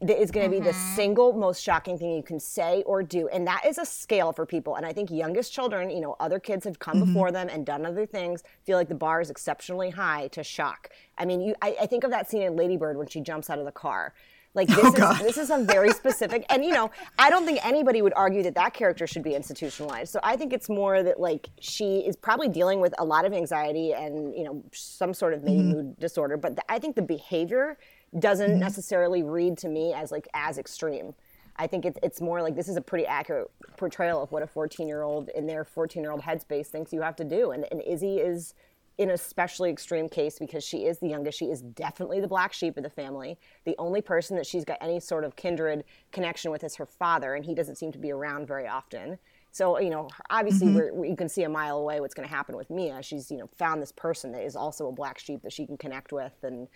[0.00, 3.28] that is going to be the single most shocking thing you can say or do?
[3.28, 4.74] And that is a scale for people.
[4.74, 7.86] And I think youngest children, you know, other kids have come before them and done
[7.86, 10.90] other things, feel like the bar is exceptionally high to shock.
[11.16, 13.58] I mean, you, I, I think of that scene in Ladybird when she jumps out
[13.58, 14.14] of the car
[14.54, 17.64] Like this oh, is this is a very specific, and you know, I don't think
[17.66, 20.12] anybody would argue that that character should be institutionalized.
[20.12, 23.32] So I think it's more that like she is probably dealing with a lot of
[23.32, 25.72] anxiety and you know some sort of maybe mm-hmm.
[25.72, 26.36] mood disorder.
[26.36, 27.76] But the, I think the behavior
[28.18, 28.60] doesn't mm-hmm.
[28.60, 31.14] necessarily read to me as like as extreme.
[31.56, 34.46] I think it's it's more like this is a pretty accurate portrayal of what a
[34.46, 37.52] 14 year old in their 14 year old headspace thinks you have to do.
[37.52, 38.54] And, and Izzy is
[38.96, 41.38] in a especially extreme case because she is the youngest.
[41.38, 43.38] She is definitely the black sheep of the family.
[43.64, 47.34] The only person that she's got any sort of kindred connection with is her father,
[47.34, 49.18] and he doesn't seem to be around very often.
[49.50, 51.04] So, you know, obviously, mm-hmm.
[51.04, 53.02] you can see a mile away what's going to happen with Mia.
[53.02, 55.76] She's, you know, found this person that is also a black sheep that she can
[55.76, 56.68] connect with, and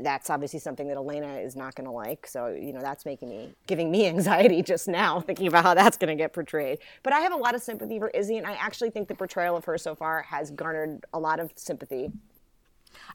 [0.00, 2.26] that's obviously something that Elena is not going to like.
[2.26, 5.96] So, you know, that's making me, giving me anxiety just now thinking about how that's
[5.96, 6.78] going to get portrayed.
[7.02, 9.56] But I have a lot of sympathy for Izzy, and I actually think the portrayal
[9.56, 12.12] of her so far has garnered a lot of sympathy.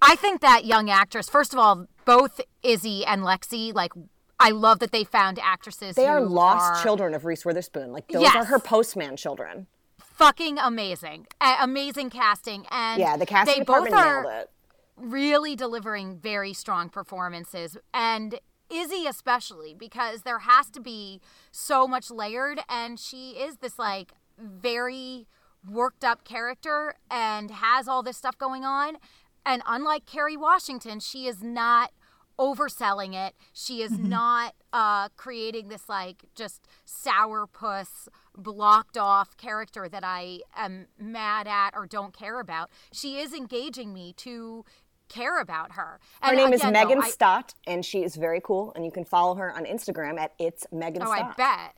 [0.02, 3.92] I think that young actress, first of all, both Izzy and Lexi, like,
[4.40, 5.96] I love that they found actresses.
[5.96, 6.84] They are lost are...
[6.84, 7.92] children of Reese Witherspoon.
[7.92, 8.36] Like, those yes.
[8.36, 9.68] are her postman children.
[10.00, 11.28] Fucking amazing.
[11.42, 12.66] A- amazing casting.
[12.72, 14.50] And yeah, the casting they department are, nailed it
[14.98, 17.78] really delivering very strong performances.
[17.94, 23.80] And Izzy especially because there has to be so much layered and she is this
[23.80, 25.28] like very
[25.70, 28.98] worked up character and has all this stuff going on.
[29.46, 31.92] And unlike Kerry Washington she is not
[32.40, 33.36] overselling it.
[33.52, 34.10] She is mm-hmm.
[34.10, 41.72] not uh, creating this like just sourpuss blocked off character that I am mad at
[41.74, 42.70] or don't care about.
[42.92, 44.66] She is engaging me to
[45.10, 46.00] care about her.
[46.22, 48.74] And her name again, is Megan no, Stott, and she is very cool.
[48.76, 51.36] And you can follow her on Instagram at it's Megan oh, Stott.
[51.40, 51.74] I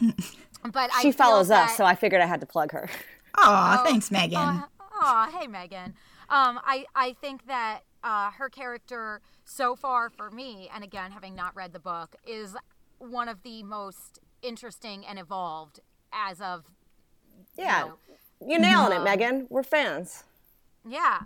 [0.00, 0.72] bet.
[0.72, 1.70] but she follows that...
[1.70, 2.88] us, so I figured I had to plug her.
[3.36, 4.38] Aw, oh, thanks, Megan.
[4.38, 4.68] Aw,
[5.02, 5.94] oh, hey, Megan.
[6.28, 11.34] Um, I I think that uh, her character so far for me, and again, having
[11.34, 12.56] not read the book, is
[12.98, 15.80] one of the most interesting and evolved
[16.12, 16.64] as of.
[17.58, 17.96] Yeah, you know,
[18.46, 19.46] you're nailing um, it, Megan.
[19.50, 20.24] We're fans.
[20.88, 21.20] Yeah.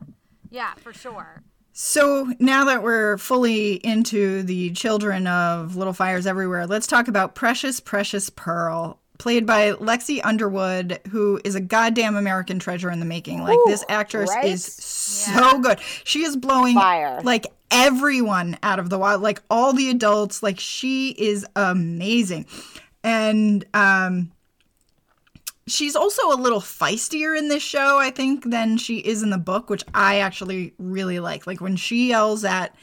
[0.54, 1.42] Yeah, for sure.
[1.72, 7.34] So now that we're fully into the children of Little Fires Everywhere, let's talk about
[7.34, 13.04] Precious, Precious Pearl, played by Lexi Underwood, who is a goddamn American treasure in the
[13.04, 13.42] making.
[13.42, 14.44] Like Ooh, this actress right?
[14.44, 15.58] is so yeah.
[15.60, 15.80] good.
[16.04, 17.20] She is blowing Fire.
[17.24, 20.40] like everyone out of the wild, like all the adults.
[20.40, 22.46] Like she is amazing.
[23.02, 24.30] And um
[25.66, 29.38] she's also a little feistier in this show, I think, than she is in the
[29.38, 31.46] book, which I actually really like.
[31.46, 32.74] Like when she yells at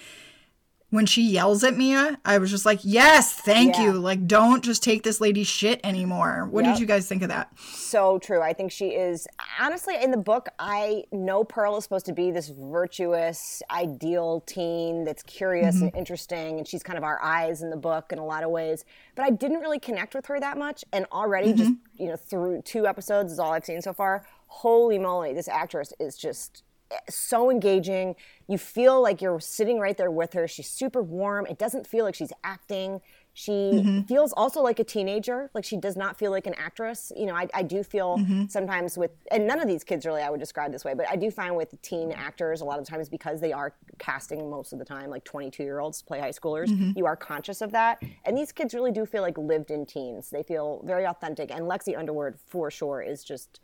[0.91, 3.85] when she yells at Mia, I was just like, yes, thank yeah.
[3.85, 3.91] you.
[3.93, 6.47] Like, don't just take this lady's shit anymore.
[6.51, 6.75] What yep.
[6.75, 7.49] did you guys think of that?
[7.57, 8.41] So true.
[8.41, 9.25] I think she is,
[9.57, 15.05] honestly, in the book, I know Pearl is supposed to be this virtuous, ideal teen
[15.05, 15.85] that's curious mm-hmm.
[15.85, 16.57] and interesting.
[16.57, 18.83] And she's kind of our eyes in the book in a lot of ways.
[19.15, 20.83] But I didn't really connect with her that much.
[20.91, 21.57] And already, mm-hmm.
[21.57, 24.25] just, you know, through two episodes is all I've seen so far.
[24.47, 26.63] Holy moly, this actress is just
[27.09, 28.15] so engaging.
[28.47, 30.47] You feel like you're sitting right there with her.
[30.47, 31.45] She's super warm.
[31.45, 33.01] It doesn't feel like she's acting.
[33.33, 34.01] She mm-hmm.
[34.01, 35.49] feels also like a teenager.
[35.53, 37.13] Like she does not feel like an actress.
[37.15, 38.47] You know, I, I do feel mm-hmm.
[38.47, 41.15] sometimes with, and none of these kids really I would describe this way, but I
[41.15, 44.79] do find with teen actors a lot of times because they are casting most of
[44.79, 46.91] the time like 22 year olds play high schoolers, mm-hmm.
[46.97, 48.03] you are conscious of that.
[48.25, 50.29] And these kids really do feel like lived in teens.
[50.29, 51.51] They feel very authentic.
[51.51, 53.61] And Lexi Underwood for sure is just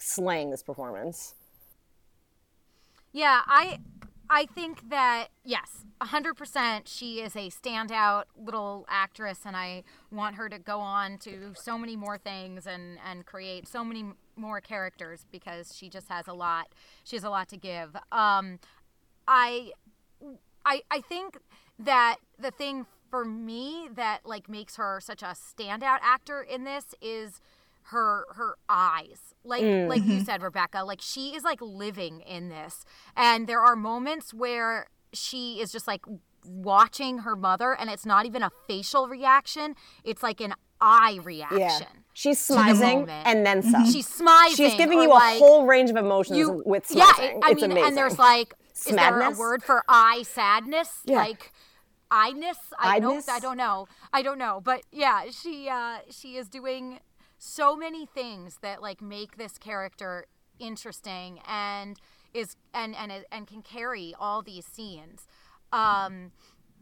[0.00, 1.34] slaying this performance.
[3.12, 3.80] Yeah, I
[4.30, 10.48] I think that yes, 100% she is a standout little actress and I want her
[10.48, 14.04] to go on to so many more things and and create so many
[14.36, 16.68] more characters because she just has a lot
[17.04, 17.96] she has a lot to give.
[18.12, 18.58] Um
[19.26, 19.72] I
[20.64, 21.38] I I think
[21.78, 26.94] that the thing for me that like makes her such a standout actor in this
[27.00, 27.40] is
[27.90, 29.88] her her eyes like mm.
[29.88, 30.24] like you mm-hmm.
[30.24, 32.84] said rebecca like she is like living in this
[33.16, 36.04] and there are moments where she is just like
[36.44, 39.74] watching her mother and it's not even a facial reaction
[40.04, 42.02] it's like an eye reaction yeah.
[42.18, 43.84] She's smizing and then some.
[43.84, 43.92] Mm-hmm.
[43.92, 44.56] She's smizing.
[44.56, 46.96] She's giving you a like, whole range of emotions you, with smizing.
[46.96, 47.86] Yeah, I it's mean, amazing.
[47.86, 51.02] and there's like, is there a word for eye sadness?
[51.04, 51.18] Yeah.
[51.18, 51.52] Like,
[52.10, 52.58] I-ness?
[52.76, 53.86] I don't, I don't know.
[54.12, 54.60] I don't know.
[54.64, 56.98] But yeah, she uh, she is doing
[57.38, 60.26] so many things that like make this character
[60.58, 61.98] interesting and
[62.34, 65.26] is and and and can carry all these scenes.
[65.72, 66.32] Um,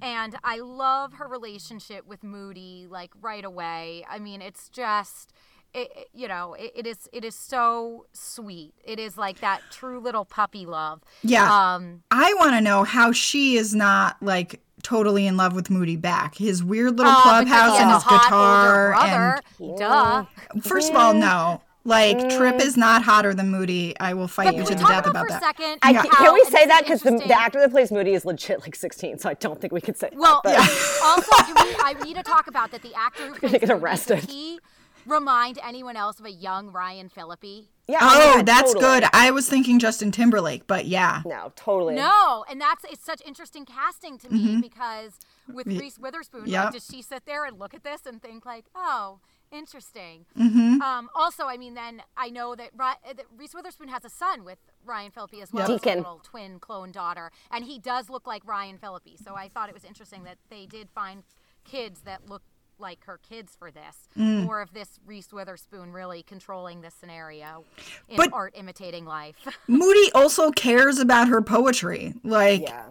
[0.01, 4.05] and I love her relationship with Moody like right away.
[4.09, 5.33] I mean, it's just
[5.75, 10.01] it, you know it, it is it is so sweet it is like that true
[10.01, 15.27] little puppy love yeah um i want to know how she is not like totally
[15.27, 16.37] in love with Moody back.
[16.37, 18.95] His weird little Oh, clubhouse and his guitar.
[18.95, 19.43] And
[19.79, 20.25] Duh.
[20.63, 21.61] first of all, no.
[21.85, 23.95] Like Trip is not hotter than Moody.
[24.01, 25.43] I will fight But you to the death about, about for a that.
[25.43, 25.79] second?
[25.83, 26.03] I, Yeah.
[26.03, 28.61] can, how- can we say that because the, the actor that plays Moody is legit
[28.61, 30.57] like 16, so I don't think we could say Well, that.
[30.59, 33.63] but- also, do we, I need to talk about that the actor who plays get
[33.63, 34.17] Moody, arrested.
[34.21, 34.59] Does he
[35.07, 37.67] remind anyone else of a young Ryan Phillippe?
[37.89, 39.01] Yeah, my Oh, God, that's totally.
[39.01, 39.09] good.
[39.13, 41.23] I was thinking Justin Timberlake, but yeah.
[41.25, 41.95] No, totally.
[41.95, 45.19] No, and that's it's such interesting casting to me because
[45.53, 46.51] with Reese Witherspoon, Mm-hmm.
[46.51, 46.65] Yep.
[46.65, 49.21] like, does she sit there and look at this and think like, oh,
[49.53, 50.27] interesting?
[50.39, 50.83] Mm-hmm.
[50.83, 54.11] Um, also, I mean, then I know that, Ri- uh, that Reese Witherspoon has a
[54.11, 55.75] son with Ryan Phillippe as well, Yep.
[55.77, 55.99] as Deacon.
[55.99, 59.17] little twin clone daughter, and he does look like Ryan Phillippe.
[59.25, 61.23] So I thought it was interesting that they did find
[61.65, 62.43] kids that look
[62.79, 64.09] like her kids for this.
[64.19, 64.45] Mm.
[64.45, 67.65] More of this Reese Witherspoon really controlling the scenario
[68.09, 69.37] in But- art imitating life.
[69.69, 72.15] Moody also cares about her poetry.
[72.23, 72.85] Like Yeah.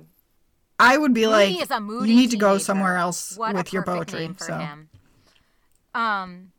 [0.79, 2.63] I would be like, Moody is a moody you need to go teenager.
[2.65, 4.21] somewhere else What with your poetry.
[4.21, 5.99] name for so Mm-hmm.
[6.01, 6.51] Um,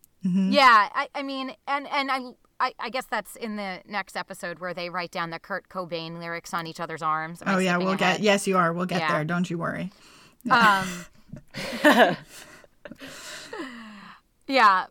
[0.50, 2.20] yeah, I, I mean, and and I,
[2.58, 6.18] I, I guess that's in the next episode where they write down the Kurt Cobain
[6.18, 7.42] lyrics on each other's arms.
[7.42, 7.98] Am I oh yeah, we'll ahead?
[7.98, 8.20] get.
[8.20, 8.72] Yes, you are.
[8.72, 9.12] We'll get Yeah.
[9.12, 9.24] there.
[9.24, 9.92] Don't you worry.
[10.50, 10.88] Um,
[14.46, 14.86] yeah,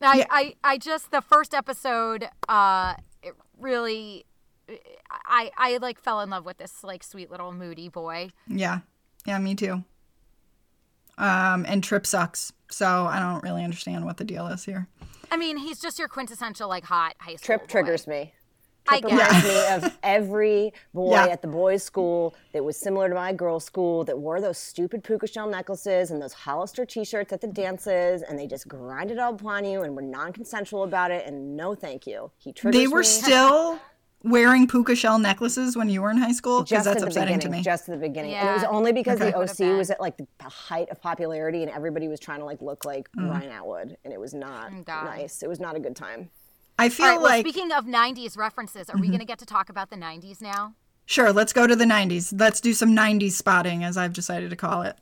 [0.00, 0.26] I, Yeah.
[0.30, 4.24] I, I just the first episode, uh, it really,
[5.10, 8.30] I, I like fell in love with this like sweet little moody boy.
[8.46, 8.80] Yeah,
[9.26, 9.84] yeah, me too.
[11.18, 14.86] Um, and Trip sucks, so I don't really understand what the deal is here.
[15.30, 17.46] I mean, he's just your quintessential like hot high school.
[17.46, 17.66] Trip boy.
[17.66, 18.32] triggers me.
[18.88, 19.44] I Trip guess.
[19.44, 21.26] reminds me of every boy Yeah.
[21.26, 25.02] at the boys' school that was similar to my girls' school that wore those stupid
[25.04, 29.40] puka shell necklaces and those Hollister T-shirts at the dances, and they just grinded up
[29.40, 31.26] upon you and were non-consensual about it.
[31.26, 32.30] And no, thank you.
[32.38, 33.04] He triggers They were me.
[33.04, 33.78] still
[34.22, 37.06] wearing puka shell necklaces when you were in high school because just that's at the
[37.06, 37.62] upsetting beginning, to me.
[37.62, 39.30] just at the beginning, and it was only because Okay.
[39.30, 42.60] the OC was at like the height of popularity, and everybody was trying to like
[42.60, 43.30] look like Mm.
[43.30, 45.42] Ryan Atwood, and it was not Oh, nice.
[45.44, 46.30] It was not a good time.
[46.78, 49.00] I feel All right, well, like speaking of 90s references, are Mm-hmm.
[49.00, 50.74] we going to get to talk about the 90s now?
[51.06, 51.32] sure.
[51.32, 52.34] Let's go to the '90s.
[52.38, 54.96] Let's do some '90s spotting, as I've decided to call it.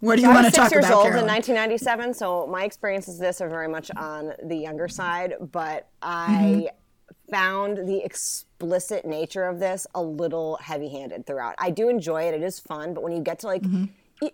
[0.00, 1.24] What do you I want was six years old Carolyn?
[1.24, 5.34] in 1997, so my experiences with this are very much on the younger side.
[5.52, 6.68] But I
[7.30, 11.54] found the explicit nature of this a little heavy-handed throughout.
[11.58, 12.94] I do enjoy it; it is fun.
[12.94, 13.62] But when you get to like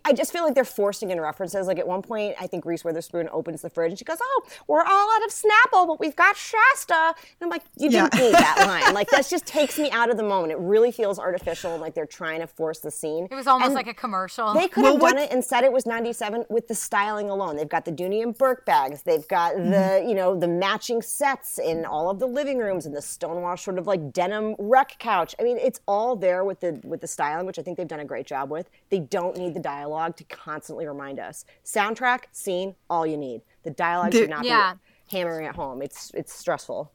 [0.05, 1.67] I just feel like they're forcing in references.
[1.67, 4.43] Like at one point, I think Reese Witherspoon opens the fridge and she goes, "Oh,
[4.69, 8.21] we're all out of Snapple, but we've got Shasta." And I'm like, "You didn't Yeah.
[8.21, 8.95] need that line.
[9.03, 10.53] Like that just takes me out of the moment.
[10.53, 13.67] It really feels artificial and like they're trying to force the scene." It was almost
[13.67, 14.53] And like a commercial.
[14.55, 17.29] They could Well, have done what- it and said it was 97 with the styling
[17.31, 17.57] alone.
[17.57, 19.03] They've got the Dooney and Bourke bags.
[19.03, 19.71] They've got Mm-hmm.
[19.71, 23.57] the, you know, the matching sets in all of the living rooms and the Stonewall
[23.57, 25.35] sort of like denim rec couch.
[25.41, 28.01] I mean, it's all there with the with the styling, which I think they've done
[28.01, 28.71] a great job with.
[28.91, 31.45] They don't need the dialogue to constantly remind us.
[31.65, 33.43] Soundtrack, scene, all you need.
[33.63, 34.75] The dialogue There- should not Yeah.
[35.11, 35.83] be hammering at home.
[35.83, 36.93] It's it's stressful.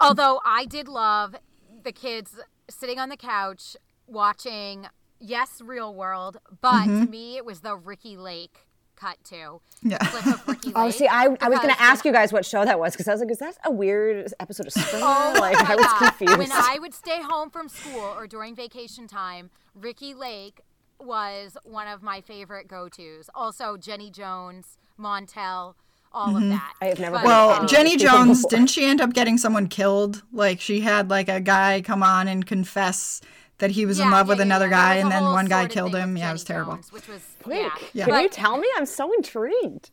[0.00, 1.36] Although I did love
[1.82, 2.36] the kids
[2.68, 4.86] sitting on the couch watching,
[5.18, 7.04] yes, Real World, but Mm-hmm.
[7.04, 9.60] to me it was the Ricki Lake cut to.
[9.82, 9.98] Yeah.
[9.98, 10.76] Clip of Ricki Lake.
[10.76, 13.12] Oh, see, I, I was gonna ask you guys what show that was because I
[13.12, 15.04] was like, is that a weird episode of Springer?
[15.06, 15.98] Oh like, I was God.
[16.10, 16.38] confused.
[16.38, 20.60] When I would stay home from school or during vacation time, Ricki Lake
[21.04, 23.28] was one of my favorite go-tos.
[23.34, 25.74] Also, Jenny Jones, Montel,
[26.12, 26.74] all of that.
[26.80, 28.50] I have never But, Well, um, Jenny Jones, before.
[28.50, 30.22] didn't she end up getting someone killed?
[30.32, 33.20] Like she had like a guy come on and confess
[33.58, 34.70] that he was in love yeah, with yeah, another yeah.
[34.70, 36.14] Guy, and then one guy killed him.
[36.14, 36.74] with Yeah, it was terrible.
[36.74, 37.70] Jones, which was Quick.
[37.92, 38.04] yeah.
[38.04, 38.68] Can But- you tell me?
[38.76, 39.90] I'm so intrigued.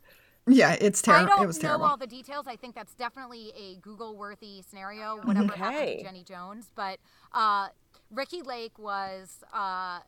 [0.48, 1.24] Yeah, it's terrible.
[1.24, 1.36] I terrible.
[1.36, 1.84] don't It was know terrible.
[1.86, 2.46] all the details.
[2.48, 5.18] I think that's definitely a Google-worthy scenario.
[5.22, 6.98] Whatever happened to Jenny Jones, but
[7.32, 7.68] uh,
[8.10, 10.00] Ricki Lake was uh,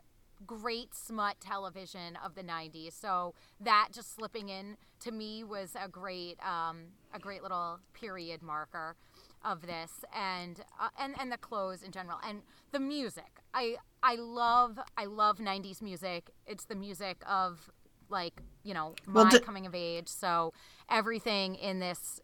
[0.47, 2.93] great smut television of the '90s.
[2.99, 8.43] So that just slipping in to me was a great, um, a great little period
[8.43, 8.97] marker
[9.45, 13.41] of this, and uh, and and the clothes in general, and the music.
[13.53, 16.31] I I love I love '90s music.
[16.47, 17.71] It's the music of
[18.09, 20.53] like you know my Well, d- coming of age so
[20.91, 22.21] everything in this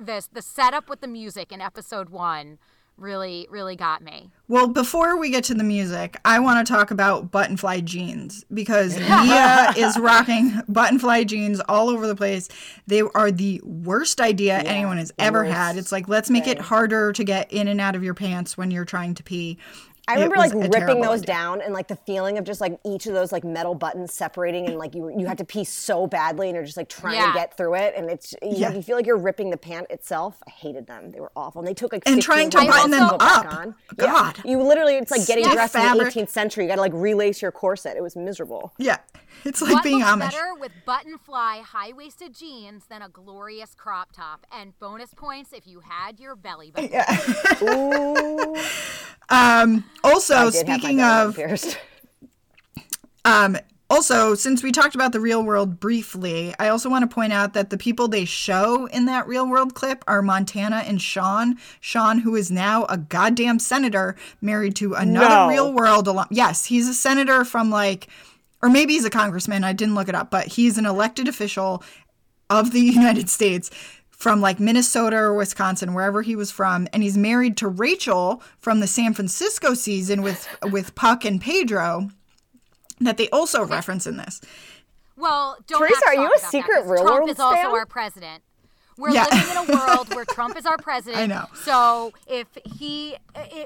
[0.00, 2.58] this the setup with the music in episode one
[3.00, 6.90] really really got me Well, before we get to the music, I want to talk
[6.90, 12.48] about buttonfly jeans because Mia is rocking buttonfly jeans all over the place.
[12.86, 15.76] They are the worst idea anyone has ever had.
[15.76, 18.70] It's like, let's make it harder to get in and out of your pants when
[18.72, 19.56] you're trying to pee.
[20.08, 21.26] I remember like ripping those idea.
[21.26, 24.66] down and like the feeling of just like each of those like metal buttons separating
[24.66, 27.28] and like you you had to pee so badly and you're just like trying Yeah.
[27.28, 28.72] to get through it and it's you, Yeah.
[28.72, 30.42] you feel like you're ripping the pant itself.
[30.46, 31.10] I hated them.
[31.12, 31.60] They were awful.
[31.60, 33.54] And they took like And trying to button them back up.
[33.54, 33.74] on.
[33.96, 34.36] God.
[34.44, 34.50] Yeah.
[34.50, 36.64] You literally it's like getting Stiff dressed in the 18th century.
[36.64, 37.96] You got to like relace your corset.
[37.96, 38.72] It was miserable.
[38.78, 38.96] Yeah,
[39.44, 40.30] it's like what being looks Amish.
[40.32, 44.46] better with button fly high waisted jeans than a glorious crop top?
[44.52, 46.90] And bonus points if you had your belly button.
[47.62, 48.56] Ooh.
[49.28, 51.38] Um, also, I did have my speaking of.
[53.24, 53.56] Um,
[53.90, 57.54] also, since we talked about the real world briefly, I also want to point out
[57.54, 61.56] that the people they show in that real world clip are Montana and Sean.
[61.80, 65.48] Sean, who is now a goddamn senator, married to another No.
[65.48, 66.26] real world alum.
[66.30, 68.06] Yes, he's a senator from like,
[68.62, 69.64] or maybe he's a congressman.
[69.64, 71.82] I didn't look it up, but he's an elected official
[72.48, 73.70] of the United States
[74.10, 78.80] from like Minnesota or Wisconsin, wherever he was from, and he's married to Rachel from
[78.80, 82.10] the San Francisco season with with Puck and Pedro
[83.00, 84.40] that they also reference in this.
[85.16, 87.40] Well, don't Teresa, not are you a secret that, secret 'cause real Trump world is
[87.40, 87.70] also stan?
[87.70, 88.42] our president.
[88.98, 89.24] We're Yeah.
[89.32, 91.22] living in a world where Trump is our president.
[91.22, 91.46] I know.
[91.62, 93.16] So if he,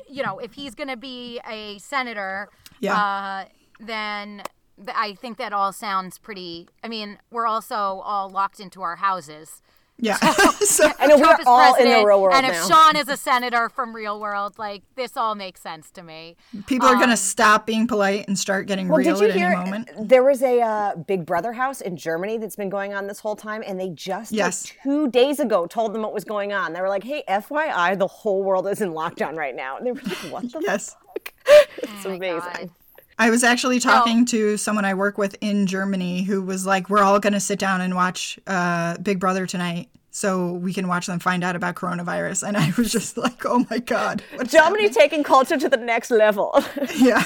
[0.09, 2.95] you know, if he's going to be a senator, Yeah.
[2.97, 3.45] uh,
[3.80, 4.47] then th-
[4.89, 6.68] I think that all sounds pretty.
[6.83, 9.62] I mean, we're also all locked into our houses.
[9.97, 10.16] Yeah.
[10.16, 12.66] so, I know Trump we're is all in the real world and if now.
[12.66, 16.37] Sean is a senator from real world, like this all makes sense to me.
[16.66, 19.37] people are going to stop being polite and start getting Well, real did you at
[19.37, 19.47] hear?
[19.53, 19.91] any moment.
[20.09, 23.37] There was a uh, Big Brother house in Germany that's been going on this whole
[23.37, 24.53] time, and they just like,
[24.83, 26.72] two days ago told them what was going on.
[26.72, 29.93] They were like, "Hey, FYI, the whole world is in lockdown right now." And they
[29.93, 30.97] were like, "What the Yes.
[31.07, 31.33] fuck?"
[31.85, 32.41] It's Oh amazing.
[32.41, 32.70] God.
[33.19, 37.03] I was actually talking to someone I work with in Germany who was like, "We're
[37.03, 41.07] all going to sit down and watch uh, Big Brother tonight, so we can watch
[41.07, 44.89] them find out about coronavirus." And I was just like, "Oh my god, what's Germany
[44.91, 46.53] taking culture to the next level.
[46.97, 47.23] Yeah,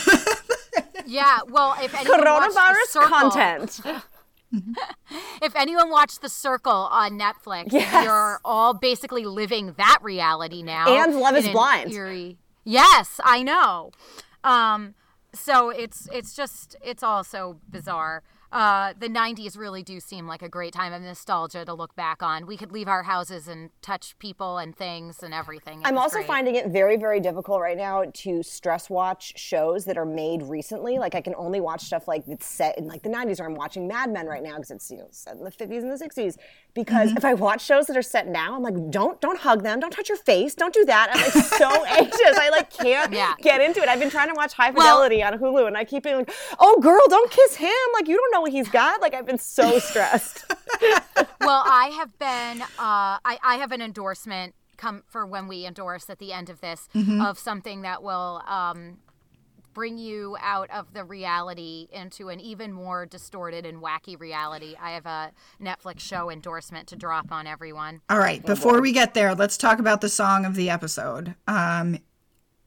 [1.06, 3.80] Yeah, well, if anyone watched The Coronavirus Circle- content.
[5.42, 8.04] If anyone watched The Circle on Netflix, Yes.
[8.04, 10.86] you're all basically living that reality now.
[10.88, 11.92] And Love is Blind.
[11.92, 13.92] eerie- Yes, I know.
[14.44, 14.94] Um,
[15.34, 18.22] so it's it's just it's all so bizarre.
[18.50, 22.22] Uh, the 90s really do seem like a great time of nostalgia to look back
[22.22, 22.46] on.
[22.46, 25.82] We could leave our houses and touch people and things and everything.
[25.82, 26.26] It I'm also great.
[26.26, 30.98] finding it very, very difficult right now to stress watch shows that are made recently.
[30.98, 33.54] Like I can only watch stuff like that's set in like the 90s, or I'm
[33.54, 36.02] watching Mad Men right now because it's you know set in the 50s and the
[36.02, 36.36] 60s.
[36.74, 39.80] Because if I watch shows that are set now, I'm like, don't don't hug them,
[39.80, 41.08] don't touch your face, don't do that.
[41.12, 42.38] I'm like so anxious.
[42.38, 43.34] I like can't Yeah.
[43.42, 43.88] get into it.
[43.88, 46.32] I've been trying to watch High Well- Fidelity on Hulu, and I keep being like,
[46.58, 47.68] oh girl, don't kiss him.
[47.94, 49.00] Like you don't know what he's got.
[49.00, 50.44] Like I've been so stressed.
[51.40, 52.62] well, I have been.
[52.62, 56.60] Uh, I, I have an endorsement come for when we endorse at the end of
[56.60, 57.20] this Mm-hmm.
[57.20, 58.98] of something that will um,
[59.74, 64.74] bring you out of the reality into an even more distorted and wacky reality.
[64.80, 68.00] I have a Netflix show endorsement to drop on everyone.
[68.08, 71.34] All right, before we get there, let's talk about the song of the episode.
[71.46, 71.98] Um,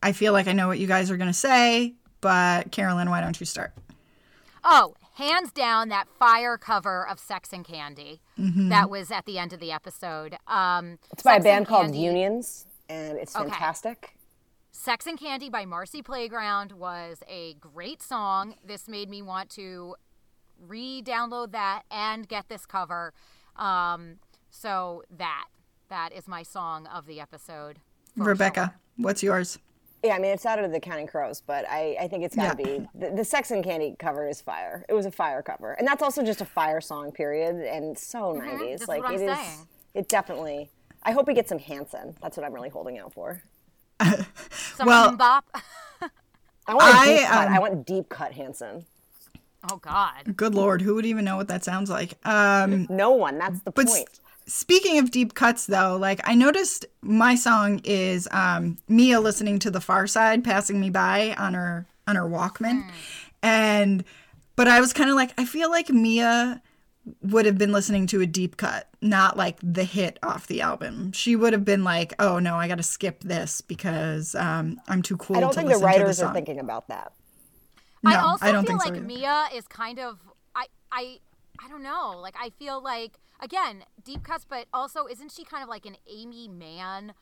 [0.04, 3.22] I feel like I know what you guys are going to say, but Carolyn, why
[3.22, 3.72] don't you start?
[4.64, 8.70] Oh, hands down, that fire cover of Sex and Candy Mm-hmm.
[8.70, 10.36] that was at the end of the episode.
[10.48, 13.46] Um, It's by a band called Candy- Unions, and it's Okay.
[13.50, 14.18] fantastic.
[14.72, 18.56] Sex and Candy by Marcy Playground was a great song.
[18.66, 19.96] This made me want to
[20.60, 23.14] re download that and get this cover.
[23.56, 24.20] Um,
[24.50, 25.46] so, that.
[25.90, 27.80] That is my song of the episode.
[28.16, 28.80] Rebecca, sure.
[29.06, 29.60] what's yours?
[30.04, 32.58] Yeah, I mean it's out of the Counting Crows, but I, I think it's got
[32.58, 32.78] to Yeah.
[32.80, 34.84] be the, the Sex and Candy cover is fire.
[34.90, 38.34] It was a fire cover, and that's also just a fire song, period, and so
[38.34, 38.42] 90s.
[38.42, 38.70] Mm-hmm.
[38.72, 39.38] that's like what I'm it is.
[39.38, 39.68] saying.
[39.94, 40.70] It definitely.
[41.04, 42.16] I hope we get some Hanson.
[42.22, 43.42] That's what I'm really holding out for.
[44.52, 45.46] Some Well- bop.
[46.68, 47.48] I want a I, deep cut.
[47.48, 48.86] um, I want deep cut Hanson.
[49.72, 50.36] Oh, God.
[50.38, 52.14] Good lord, who would even know what that sounds like?
[52.26, 53.38] Um, No one.
[53.40, 54.20] That's the But s- point.
[54.46, 59.72] Speaking of deep cuts, though, like I noticed my song is um, Mia listening to
[59.72, 62.84] The Pharcyde, passing me by on her on her Walkman,
[63.44, 64.04] and
[64.56, 66.62] but I was kind of like, I feel like Mia
[67.22, 71.12] would have been listening to a deep cut, not like the hit off the album.
[71.14, 75.02] She would have been like, oh no, I got to skip this because um, I'm
[75.02, 75.38] too cool.
[75.38, 77.14] I don't to think the listen to writers the are thinking about that.
[78.06, 79.06] I also I don't feel think like either.
[79.06, 80.20] Mia is kind of
[80.56, 81.20] I I
[81.64, 82.20] I don't know.
[82.22, 85.98] Like I feel like again, deep cuts, but also isn't she kind of like an
[86.08, 87.14] Aimee Mann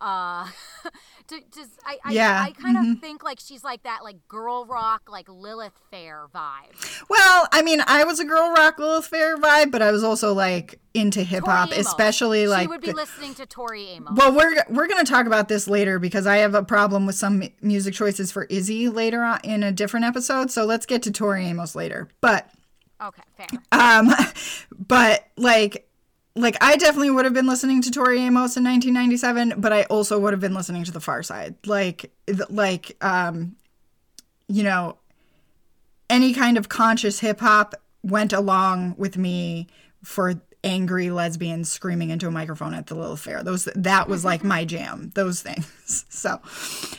[0.00, 0.46] uh
[1.26, 4.64] to just I I, Yeah, I kind of think like she's like that like girl
[4.64, 7.04] rock like Lilith Fair vibe.
[7.08, 10.32] Well, I mean, I was a girl rock Lilith Fair vibe, but I was also
[10.32, 14.12] like into hip hop, especially like she would be listening to Tori Amos.
[14.16, 17.16] Well, we're we're going to talk about this later because I have a problem with
[17.16, 20.50] some music choices for Izzy later on in a different episode.
[20.50, 22.08] So let's get to Tori Amos later.
[22.20, 22.50] But
[23.02, 23.46] okay, fair.
[23.72, 24.10] um
[24.88, 25.86] but like
[26.36, 30.18] like I definitely would have been listening to Tori Amos in 1997, but I also
[30.18, 31.54] would have been listening to The Pharcyde.
[31.66, 32.12] Like
[32.48, 33.56] like um
[34.48, 34.96] you know
[36.08, 39.66] any kind of conscious hip hop went along with me
[40.02, 43.42] for angry lesbians screaming into a microphone at the Lilith Fair.
[43.42, 45.10] Those that was like my jam.
[45.14, 45.66] Those things.
[46.08, 46.40] So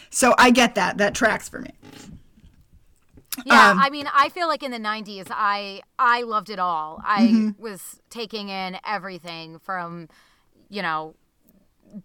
[0.10, 0.98] so I get that.
[0.98, 1.72] That tracks for me.
[3.46, 7.02] Yeah, Um, I mean, I feel like in the '90s, I I loved it all.
[7.06, 7.62] I Mm-hmm.
[7.62, 10.10] was taking in everything from,
[10.70, 11.16] you know,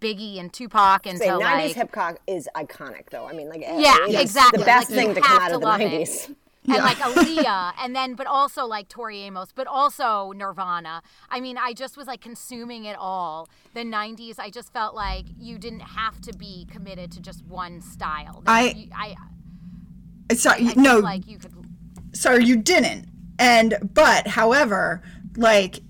[0.00, 3.26] Biggie and Tupac until 90s like hip hop is iconic, though.
[3.26, 4.58] I mean, like, Yeah, it's exactly.
[4.60, 5.92] The best Like, thing to come out to of the love it.
[5.92, 6.34] 90s.
[6.68, 11.00] and like Aaliyah, and then but also like Tori Amos, but also Nirvana.
[11.30, 13.48] I mean, I just was like consuming it all.
[13.74, 17.80] The '90s, I just felt like you didn't have to be committed to just one
[17.80, 18.42] style.
[18.44, 19.14] That I- you- I,
[20.34, 21.52] Sorry, I no, like you could.
[22.12, 23.08] sorry you didn't.
[23.38, 25.02] And but however
[25.36, 25.80] like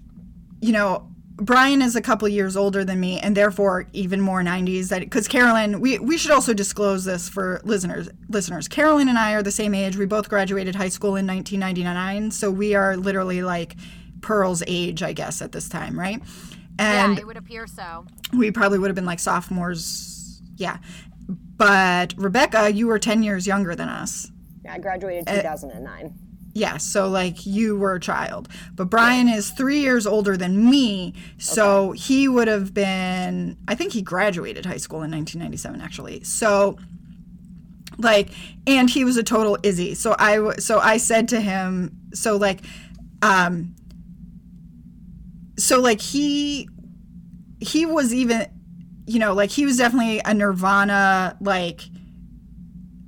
[0.61, 4.89] you know brian is a couple years older than me and therefore even more 90s
[4.89, 8.67] that because carolyn we, we should also disclose this for listeners listeners.
[8.69, 9.97] Carolyn and i are the same age.
[9.97, 13.77] We both graduated high school in 1999 so we are literally like
[14.23, 16.21] pearl's age i guess at this time right?
[16.79, 18.05] And yeah, it would appear so.
[18.33, 20.41] we probably would have been like sophomores.
[20.57, 20.79] Yeah
[21.57, 24.31] but rebecca you were 10 years younger than us
[24.65, 26.15] Yeah, I graduated Uh, 2009.
[26.55, 28.49] Yeah, so like you were a child.
[28.75, 31.13] But Brian is three years older than me.
[31.37, 36.25] So he would have been, I think he graduated high school in 1997, actually.
[36.25, 36.79] So,
[37.99, 38.31] like,
[38.67, 39.93] and he was a total Izzy.
[39.95, 42.61] So I, so I said to him, so like,
[43.21, 43.75] um,
[45.59, 46.71] so like he,
[47.61, 48.47] he was even,
[49.07, 51.83] you know, like he was definitely a Nirvana, like,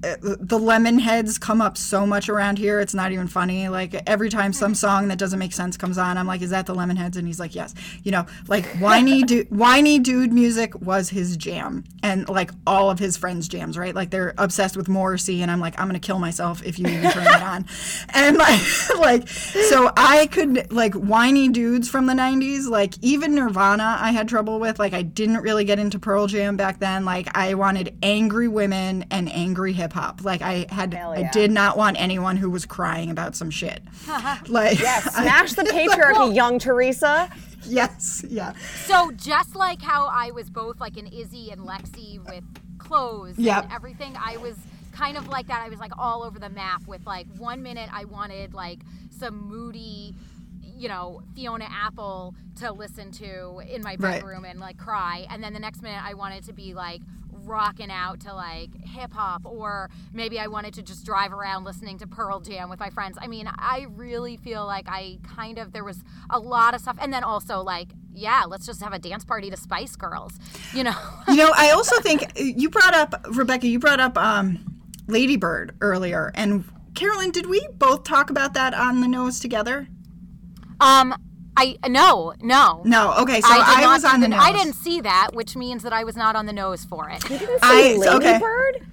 [0.00, 3.68] the Lemonheads come up so much around here it's not even funny.
[3.68, 4.76] Like every time some mm-hmm.
[4.76, 7.40] song that doesn't make sense comes on i'm like is that the Lemonheads and he's
[7.40, 7.74] like yes.
[8.04, 12.98] You know like whiny dude whiny dude music was his jam and like all of
[12.98, 13.94] his friends jams right?
[13.94, 17.10] Like they're obsessed with morrissey and i'm like i'm gonna kill myself if you even
[17.10, 17.66] turn it on.
[18.14, 18.60] And like
[18.98, 24.28] like so i could like whiny dudes from the 90s like even nirvana i had
[24.28, 24.78] trouble with.
[24.78, 27.04] Like i didn't really get into pearl jam back then.
[27.04, 31.50] Like i wanted angry women and angry hip hop like i had Hell i did
[31.50, 33.82] not want anyone who was crying about some shit
[34.48, 37.30] like Yeah, smash the patriarchy, young Teresa.
[37.66, 38.52] yes yeah
[38.86, 42.44] So just like how I was both like an Izzy and Lexi with
[42.78, 43.64] clothes Yep.
[43.64, 44.56] and everything, I was
[44.92, 45.62] kind of like that.
[45.62, 48.78] I was like all over the map with like one minute I wanted like
[49.10, 50.14] some moody,
[50.62, 54.20] you know, Fiona Apple to listen to in my Right.
[54.20, 57.00] bedroom and like cry, and then the next minute I wanted to be like
[57.48, 61.98] rocking out to like hip hop or maybe I wanted to just drive around listening
[61.98, 63.18] to Pearl Jam with my friends.
[63.20, 66.96] I mean, I really feel like I kind of there was a lot of stuff
[67.00, 70.40] and then also like yeah, let's just have a dance party to Spice Girls.
[70.74, 70.94] You know.
[71.28, 76.30] you know i also think you brought up rebecca you brought up um ladybird earlier
[76.34, 79.88] and carolyn did we both talk about that on the nose together
[80.80, 81.14] um
[81.60, 82.82] I no, no.
[82.84, 84.74] no okay so I, did i, not was see on the the- nose I didn't
[84.74, 87.20] see that, which means that I was not on the nose for it.
[87.22, 88.32] Didn't I- say okay.
[88.38, 88.86] Ladybird?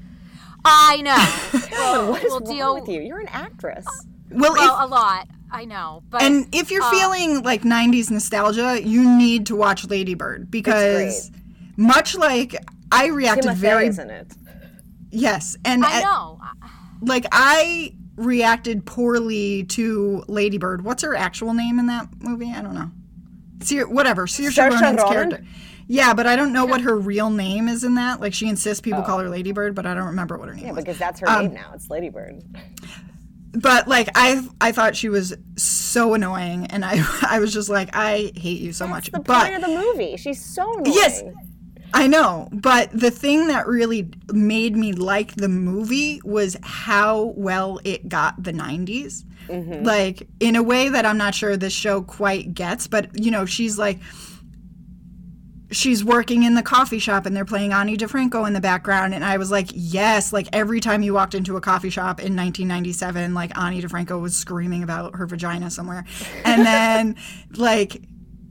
[0.66, 1.59] I know.
[1.78, 3.01] Well, What is we'll wrong deal with you?
[3.01, 3.86] You're an actress.
[4.32, 5.28] well, if, a lot.
[5.51, 10.49] I know, but And if you're feeling like 90s nostalgia, you need to watch Ladybird
[10.49, 11.32] because
[11.78, 12.55] much like
[12.91, 14.34] I reacted Timothée very is in it.
[15.11, 16.39] yes, and I uh, know.
[17.01, 20.84] like I reacted poorly to Ladybird.
[20.84, 22.51] What's her actual name in that movie?
[22.51, 22.91] I don't know.
[23.61, 24.26] Sear, whatever.
[24.28, 25.13] Saoirse Saoirse Ronan's Ronan?
[25.13, 25.45] character.
[25.88, 28.20] Yeah, but I don't know what her real name is in that.
[28.20, 30.68] Like she insists people call her Ladybird, but I don't remember what her name Oh.
[30.68, 30.84] Yeah, was.
[30.84, 31.72] because that's her Um, name now.
[31.76, 32.41] It's Ladybird.
[33.53, 37.89] but like I I thought she was so annoying and I I was just like
[37.93, 39.11] I hate you so much.
[39.11, 40.18] The but point of the movie.
[40.18, 40.95] She's so annoying.
[40.95, 41.24] Yes.
[41.95, 47.79] I know, but the thing that really made me like the movie was how well
[47.85, 49.23] it got the 90s.
[49.47, 49.85] Mm-hmm.
[49.85, 53.45] Like in a way that I'm not sure this show quite gets, but you know,
[53.45, 53.99] she's like
[55.71, 59.23] she's working in the coffee shop and they're playing Ani DiFranco in the background and
[59.23, 63.33] I was like, "Yes, like every time you walked into a coffee shop in 1997,
[63.33, 66.03] like Ani DiFranco was screaming about her vagina somewhere."
[66.43, 67.15] And then
[67.55, 68.01] like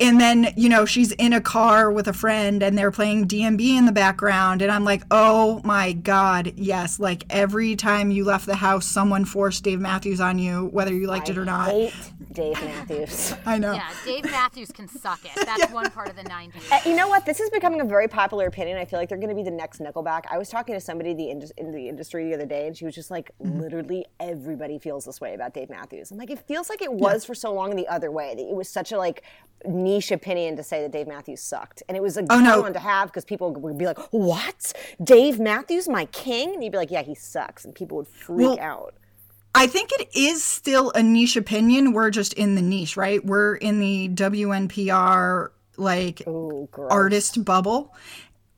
[0.00, 3.60] and then you know she's in a car with a friend and they're playing DMB
[3.78, 8.46] in the background and I'm like oh my god yes like every time you left
[8.46, 11.94] the house someone forced Dave Matthews on you whether you liked it or not hate
[12.32, 13.34] Dave Matthews.
[13.46, 15.30] I know Yeah, Dave Matthews can suck it.
[15.46, 16.52] That's one part of the 90s.
[16.72, 17.24] Uh, You know what?
[17.24, 18.76] This is becoming a very popular opinion.
[18.76, 20.24] I feel like they're going to be the next Nickelback.
[20.28, 22.84] I was talking to somebody the indus- in the industry the other day, and she
[22.86, 23.60] was just like, Mm-hmm.
[23.60, 26.10] literally everybody feels this way about Dave Matthews.
[26.10, 28.34] I'm like, it feels like it was for so long the other way.
[28.34, 29.22] That it was such a like
[29.66, 32.60] niche opinion to say that Dave Matthews sucked, and it was a good Oh, no.
[32.62, 34.72] one to have because people would be like, "What?
[35.02, 38.46] Dave Matthews, my king?" And you'd be like, "Yeah, he sucks," and people would freak
[38.48, 38.94] Well, out.
[39.54, 43.54] I think it is still a niche opinion we're just in the niche right we're
[43.54, 47.94] in the WNPR like Ooh, artist bubble.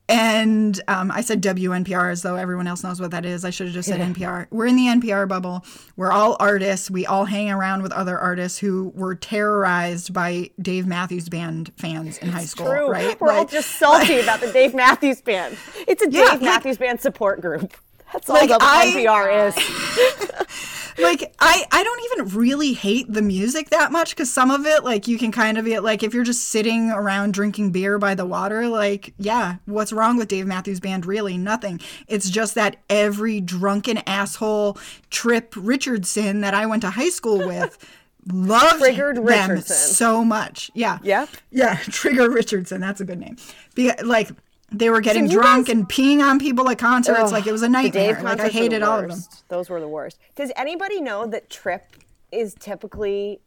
[0.09, 3.43] And um, I said WNPR as though everyone else knows what that is.
[3.43, 4.47] I should have just said NPR.
[4.51, 5.65] We're in the NPR bubble.
[5.97, 6.89] We're all artists.
[6.89, 12.17] We all hang around with other artists who were terrorized by Dave Matthews Band fans
[12.19, 12.67] in high school.
[12.67, 12.89] True.
[12.89, 13.19] Right?
[13.19, 15.57] We're all just salty about the Dave Matthews Band.
[15.87, 17.73] It's a Yeah, Dave like- Matthews Band support group.
[18.13, 20.97] That's all Like, the I- NPR is.
[20.99, 24.83] like I, I don't even really hate the music that much because some of it
[24.83, 28.15] like you can kind of get like if you're just sitting around drinking beer by
[28.15, 32.77] the water like yeah what's wrong with dave matthews band really nothing it's just that
[32.89, 34.75] every drunken asshole
[35.11, 37.77] trip richardson that i went to high school with
[38.33, 39.75] loved Triggered them Richardson.
[39.75, 41.27] so much yeah Yeah?
[41.51, 43.37] yeah trigger richardson that's a good name
[43.75, 44.31] Be- like
[44.71, 47.61] they were getting you drunk guys- and peeing on people at concerts like it was
[47.63, 49.19] a nightmare like i concerts were the hated all of them.
[49.49, 50.19] Those were the worst.
[50.35, 51.83] Does anybody know that Trip
[52.31, 53.39] is typically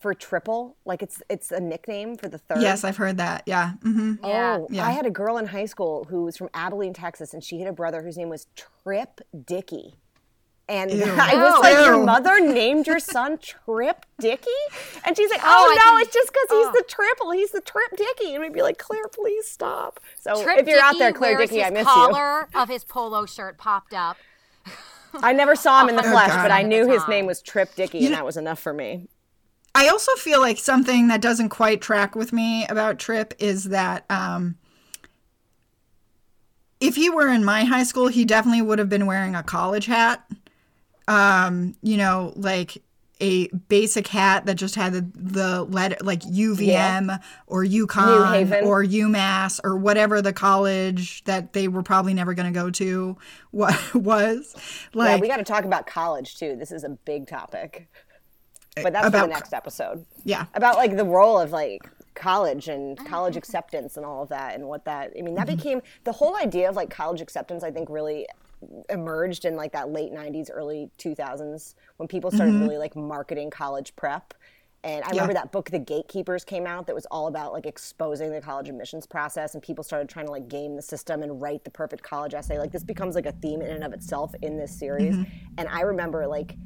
[0.00, 0.76] for triple?
[0.84, 2.60] Like it's it's a nickname for the third.
[2.62, 4.24] yes i've heard that yeah Mm-hmm.
[4.24, 4.56] Yeah.
[4.60, 4.86] Oh, Yeah.
[4.86, 7.68] I had a girl in high school who was from Abilene, Texas, and she had
[7.68, 9.94] a brother whose name was Trip Dicky.
[10.70, 14.48] And I was like, Your mother named your son Trip Dicky?
[15.04, 16.72] And she's like, Oh, Oh, no, can- it's just because he's oh.
[16.72, 17.32] the triple.
[17.32, 18.34] He's the Trip Dicky.
[18.34, 19.98] And we'd be like, Claire, please stop.
[20.20, 21.92] So Trip if you're out there, Claire wears Dicky, I his miss you.
[21.92, 24.16] collar of his polo shirt popped up.
[25.14, 26.42] I never saw him in the flesh, God.
[26.42, 29.08] but I knew his name was Trip Dicky, and that was enough for me.
[29.74, 34.04] I also feel like something that doesn't quite track with me about Trip is that
[34.08, 34.56] um,
[36.80, 39.86] if he were in my high school, he definitely would have been wearing a college
[39.86, 40.24] hat.
[41.10, 42.82] Um, you know, like
[43.20, 49.60] a basic hat that just had the, the letter like UVM or UConn or UMass
[49.62, 53.18] or whatever the college that they were probably never going to go to
[53.52, 54.54] wa- was.
[54.94, 56.56] Yeah, Like, we got to talk about college too.
[56.56, 57.88] This is a big topic,
[58.76, 60.06] but that's for About the next episode.
[60.24, 60.46] yeah.
[60.54, 64.64] about like the role of like college and college acceptance and all of that and
[64.66, 67.88] what that i mean that became the whole idea of like college acceptance i think
[67.88, 68.26] really
[68.88, 72.62] emerged in like that late 90s early 2000s when people started mm-hmm.
[72.62, 74.34] really like marketing college prep.
[74.82, 78.32] And i remember that book the gatekeepers came out that was all about like exposing
[78.32, 81.64] the college admissions process and people started trying to like game the system and write
[81.64, 82.58] the perfect college essay.
[82.58, 85.14] Like this becomes like a theme in and of itself in this series.
[85.14, 85.54] Mm-hmm.
[85.58, 86.56] And i remember like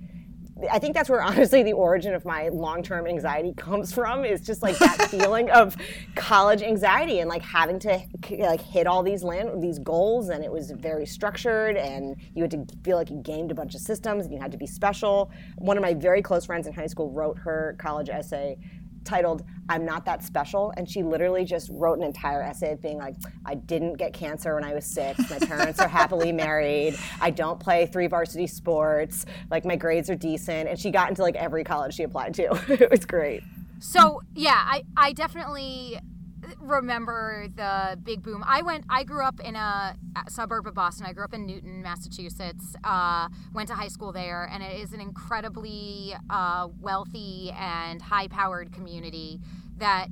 [0.70, 4.62] I think that's where honestly the origin of my long-term anxiety comes from is just
[4.62, 5.76] like that feeling of
[6.14, 8.00] college anxiety and like having to
[8.38, 12.50] like hit all these land these goals and it was very structured and you had
[12.52, 15.30] to feel like you gamed a bunch of systems and you had to be special.
[15.56, 18.56] One of my very close friends in high school wrote her college essay
[19.04, 20.72] titled I'm Not That Special.
[20.76, 24.64] And she literally just wrote an entire essay being like, I didn't get cancer when
[24.64, 25.18] I was six.
[25.30, 26.98] My parents are happily married.
[27.20, 29.26] I don't play three varsity sports.
[29.50, 30.68] Like my grades are decent.
[30.68, 32.60] And she got into like every college she applied to.
[32.68, 33.42] it was great.
[33.80, 35.98] So yeah, I I definitely
[36.60, 38.44] remember the big boom.
[38.46, 38.84] I went.
[38.88, 39.96] I grew up in a
[40.28, 41.06] suburb of Boston.
[41.06, 42.76] I grew up in Newton, Massachusetts.
[42.84, 48.72] Uh, went to high school there, and it is an incredibly uh, wealthy and high-powered
[48.72, 49.40] community
[49.78, 50.08] that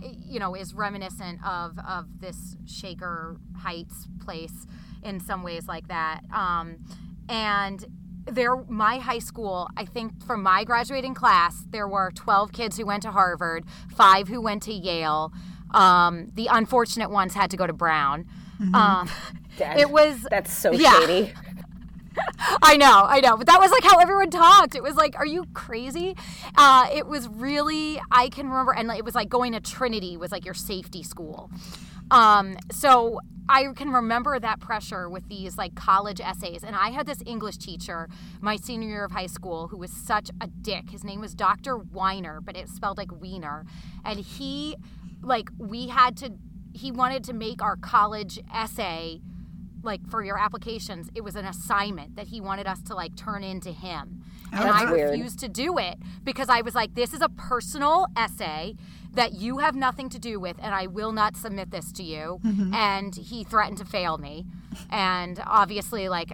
[0.00, 4.66] you know is reminiscent of of this Shaker Heights place
[5.02, 6.22] in some ways like that.
[6.32, 6.78] Um,
[7.28, 7.84] and
[8.26, 12.84] there my high school i think from my graduating class there were 12 kids who
[12.84, 15.32] went to harvard five who went to yale
[15.76, 18.26] um, the unfortunate ones had to go to brown
[18.74, 19.08] um,
[19.58, 19.78] Dead.
[19.78, 20.98] it was That's so Yeah.
[21.00, 21.32] shady.
[22.62, 24.74] I know, I know, but that was like how everyone talked.
[24.74, 26.16] It was like, are you crazy?
[26.56, 30.32] Uh, it was really, I can remember, and it was like going to Trinity was
[30.32, 31.50] like your safety school.
[32.10, 36.64] Um, so I can remember that pressure with these like college essays.
[36.64, 38.08] And I had this English teacher
[38.40, 40.90] my senior year of high school who was such a dick.
[40.90, 41.76] His name was Dr.
[41.76, 43.64] Weiner, but it's spelled like Wiener.
[44.04, 44.76] And he,
[45.26, 46.32] like, we had to,
[46.72, 49.20] he wanted to make our college essay
[49.86, 53.42] like for your applications, it was an assignment that he wanted us to like turn
[53.42, 54.22] into him.
[54.52, 55.10] Oh, and That's I weird.
[55.10, 58.74] refused to do it because I was like, this is a personal essay
[59.14, 62.40] that you have nothing to do with, and I will not submit this to you.
[62.44, 62.74] Mm-hmm.
[62.74, 64.44] And he threatened to fail me.
[64.90, 66.32] And obviously, like,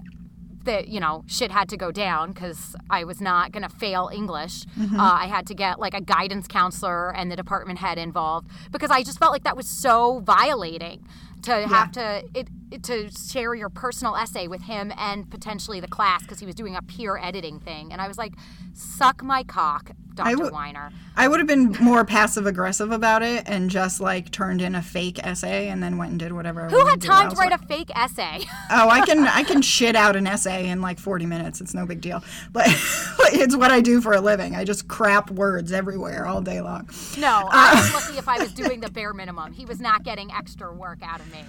[0.64, 4.10] that you know shit had to go down because I was not going to fail
[4.12, 4.64] English.
[4.98, 8.90] Uh, I had to get like a guidance counselor and the department head involved because
[8.90, 11.06] I just felt like that was so violating
[11.42, 15.88] to have to it, it to share your personal essay with him and potentially the
[15.88, 17.92] class because he was doing a peer editing thing.
[17.92, 18.34] And I was like,
[18.74, 20.36] suck my cock, Dr.
[20.38, 20.90] would- Weiner.
[21.14, 24.80] I would have been more passive aggressive about it and just like turned in a
[24.82, 26.68] fake essay and then went and did whatever.
[26.68, 28.40] Who had time to write a fake essay?
[28.70, 31.60] Oh, I can I can shit out an essay in like 40 minutes.
[31.60, 32.22] It's no big deal.
[32.52, 32.66] But
[33.32, 34.54] it's what I do for a living.
[34.56, 36.88] I just crap words everywhere all day long.
[37.18, 39.52] No, I was lucky if I was doing the bare minimum.
[39.52, 41.44] He was not getting extra work out of me.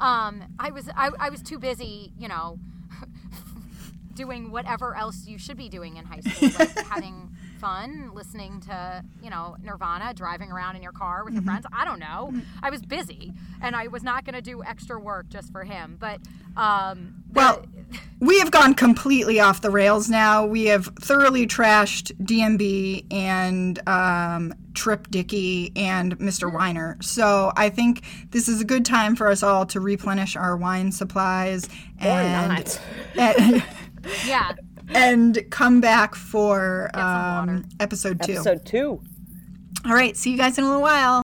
[0.00, 2.58] Um, I was I, I was too busy, you know,
[4.14, 9.02] doing whatever else you should be doing in high school, like having fun, listening to
[9.22, 11.66] you know Nirvana, driving around in your car with your friends.
[11.72, 12.32] I don't know.
[12.62, 13.32] I was busy,
[13.62, 15.96] and I was not going to do extra work just for him.
[15.98, 16.20] But
[16.56, 17.66] um, the- Well,
[18.20, 20.46] we have gone completely off the rails now.
[20.46, 26.52] We have thoroughly trashed DMB and um, Trip Dicky and Mr.
[26.52, 26.96] Weiner.
[27.00, 30.90] So I think this is a good time for us all to replenish our wine
[30.92, 32.80] supplies and not.
[33.18, 33.64] and,
[34.26, 34.52] yeah.
[34.88, 38.32] And come back for um, episode two.
[38.32, 39.00] Episode two.
[39.84, 41.23] All right, see you guys in a little while.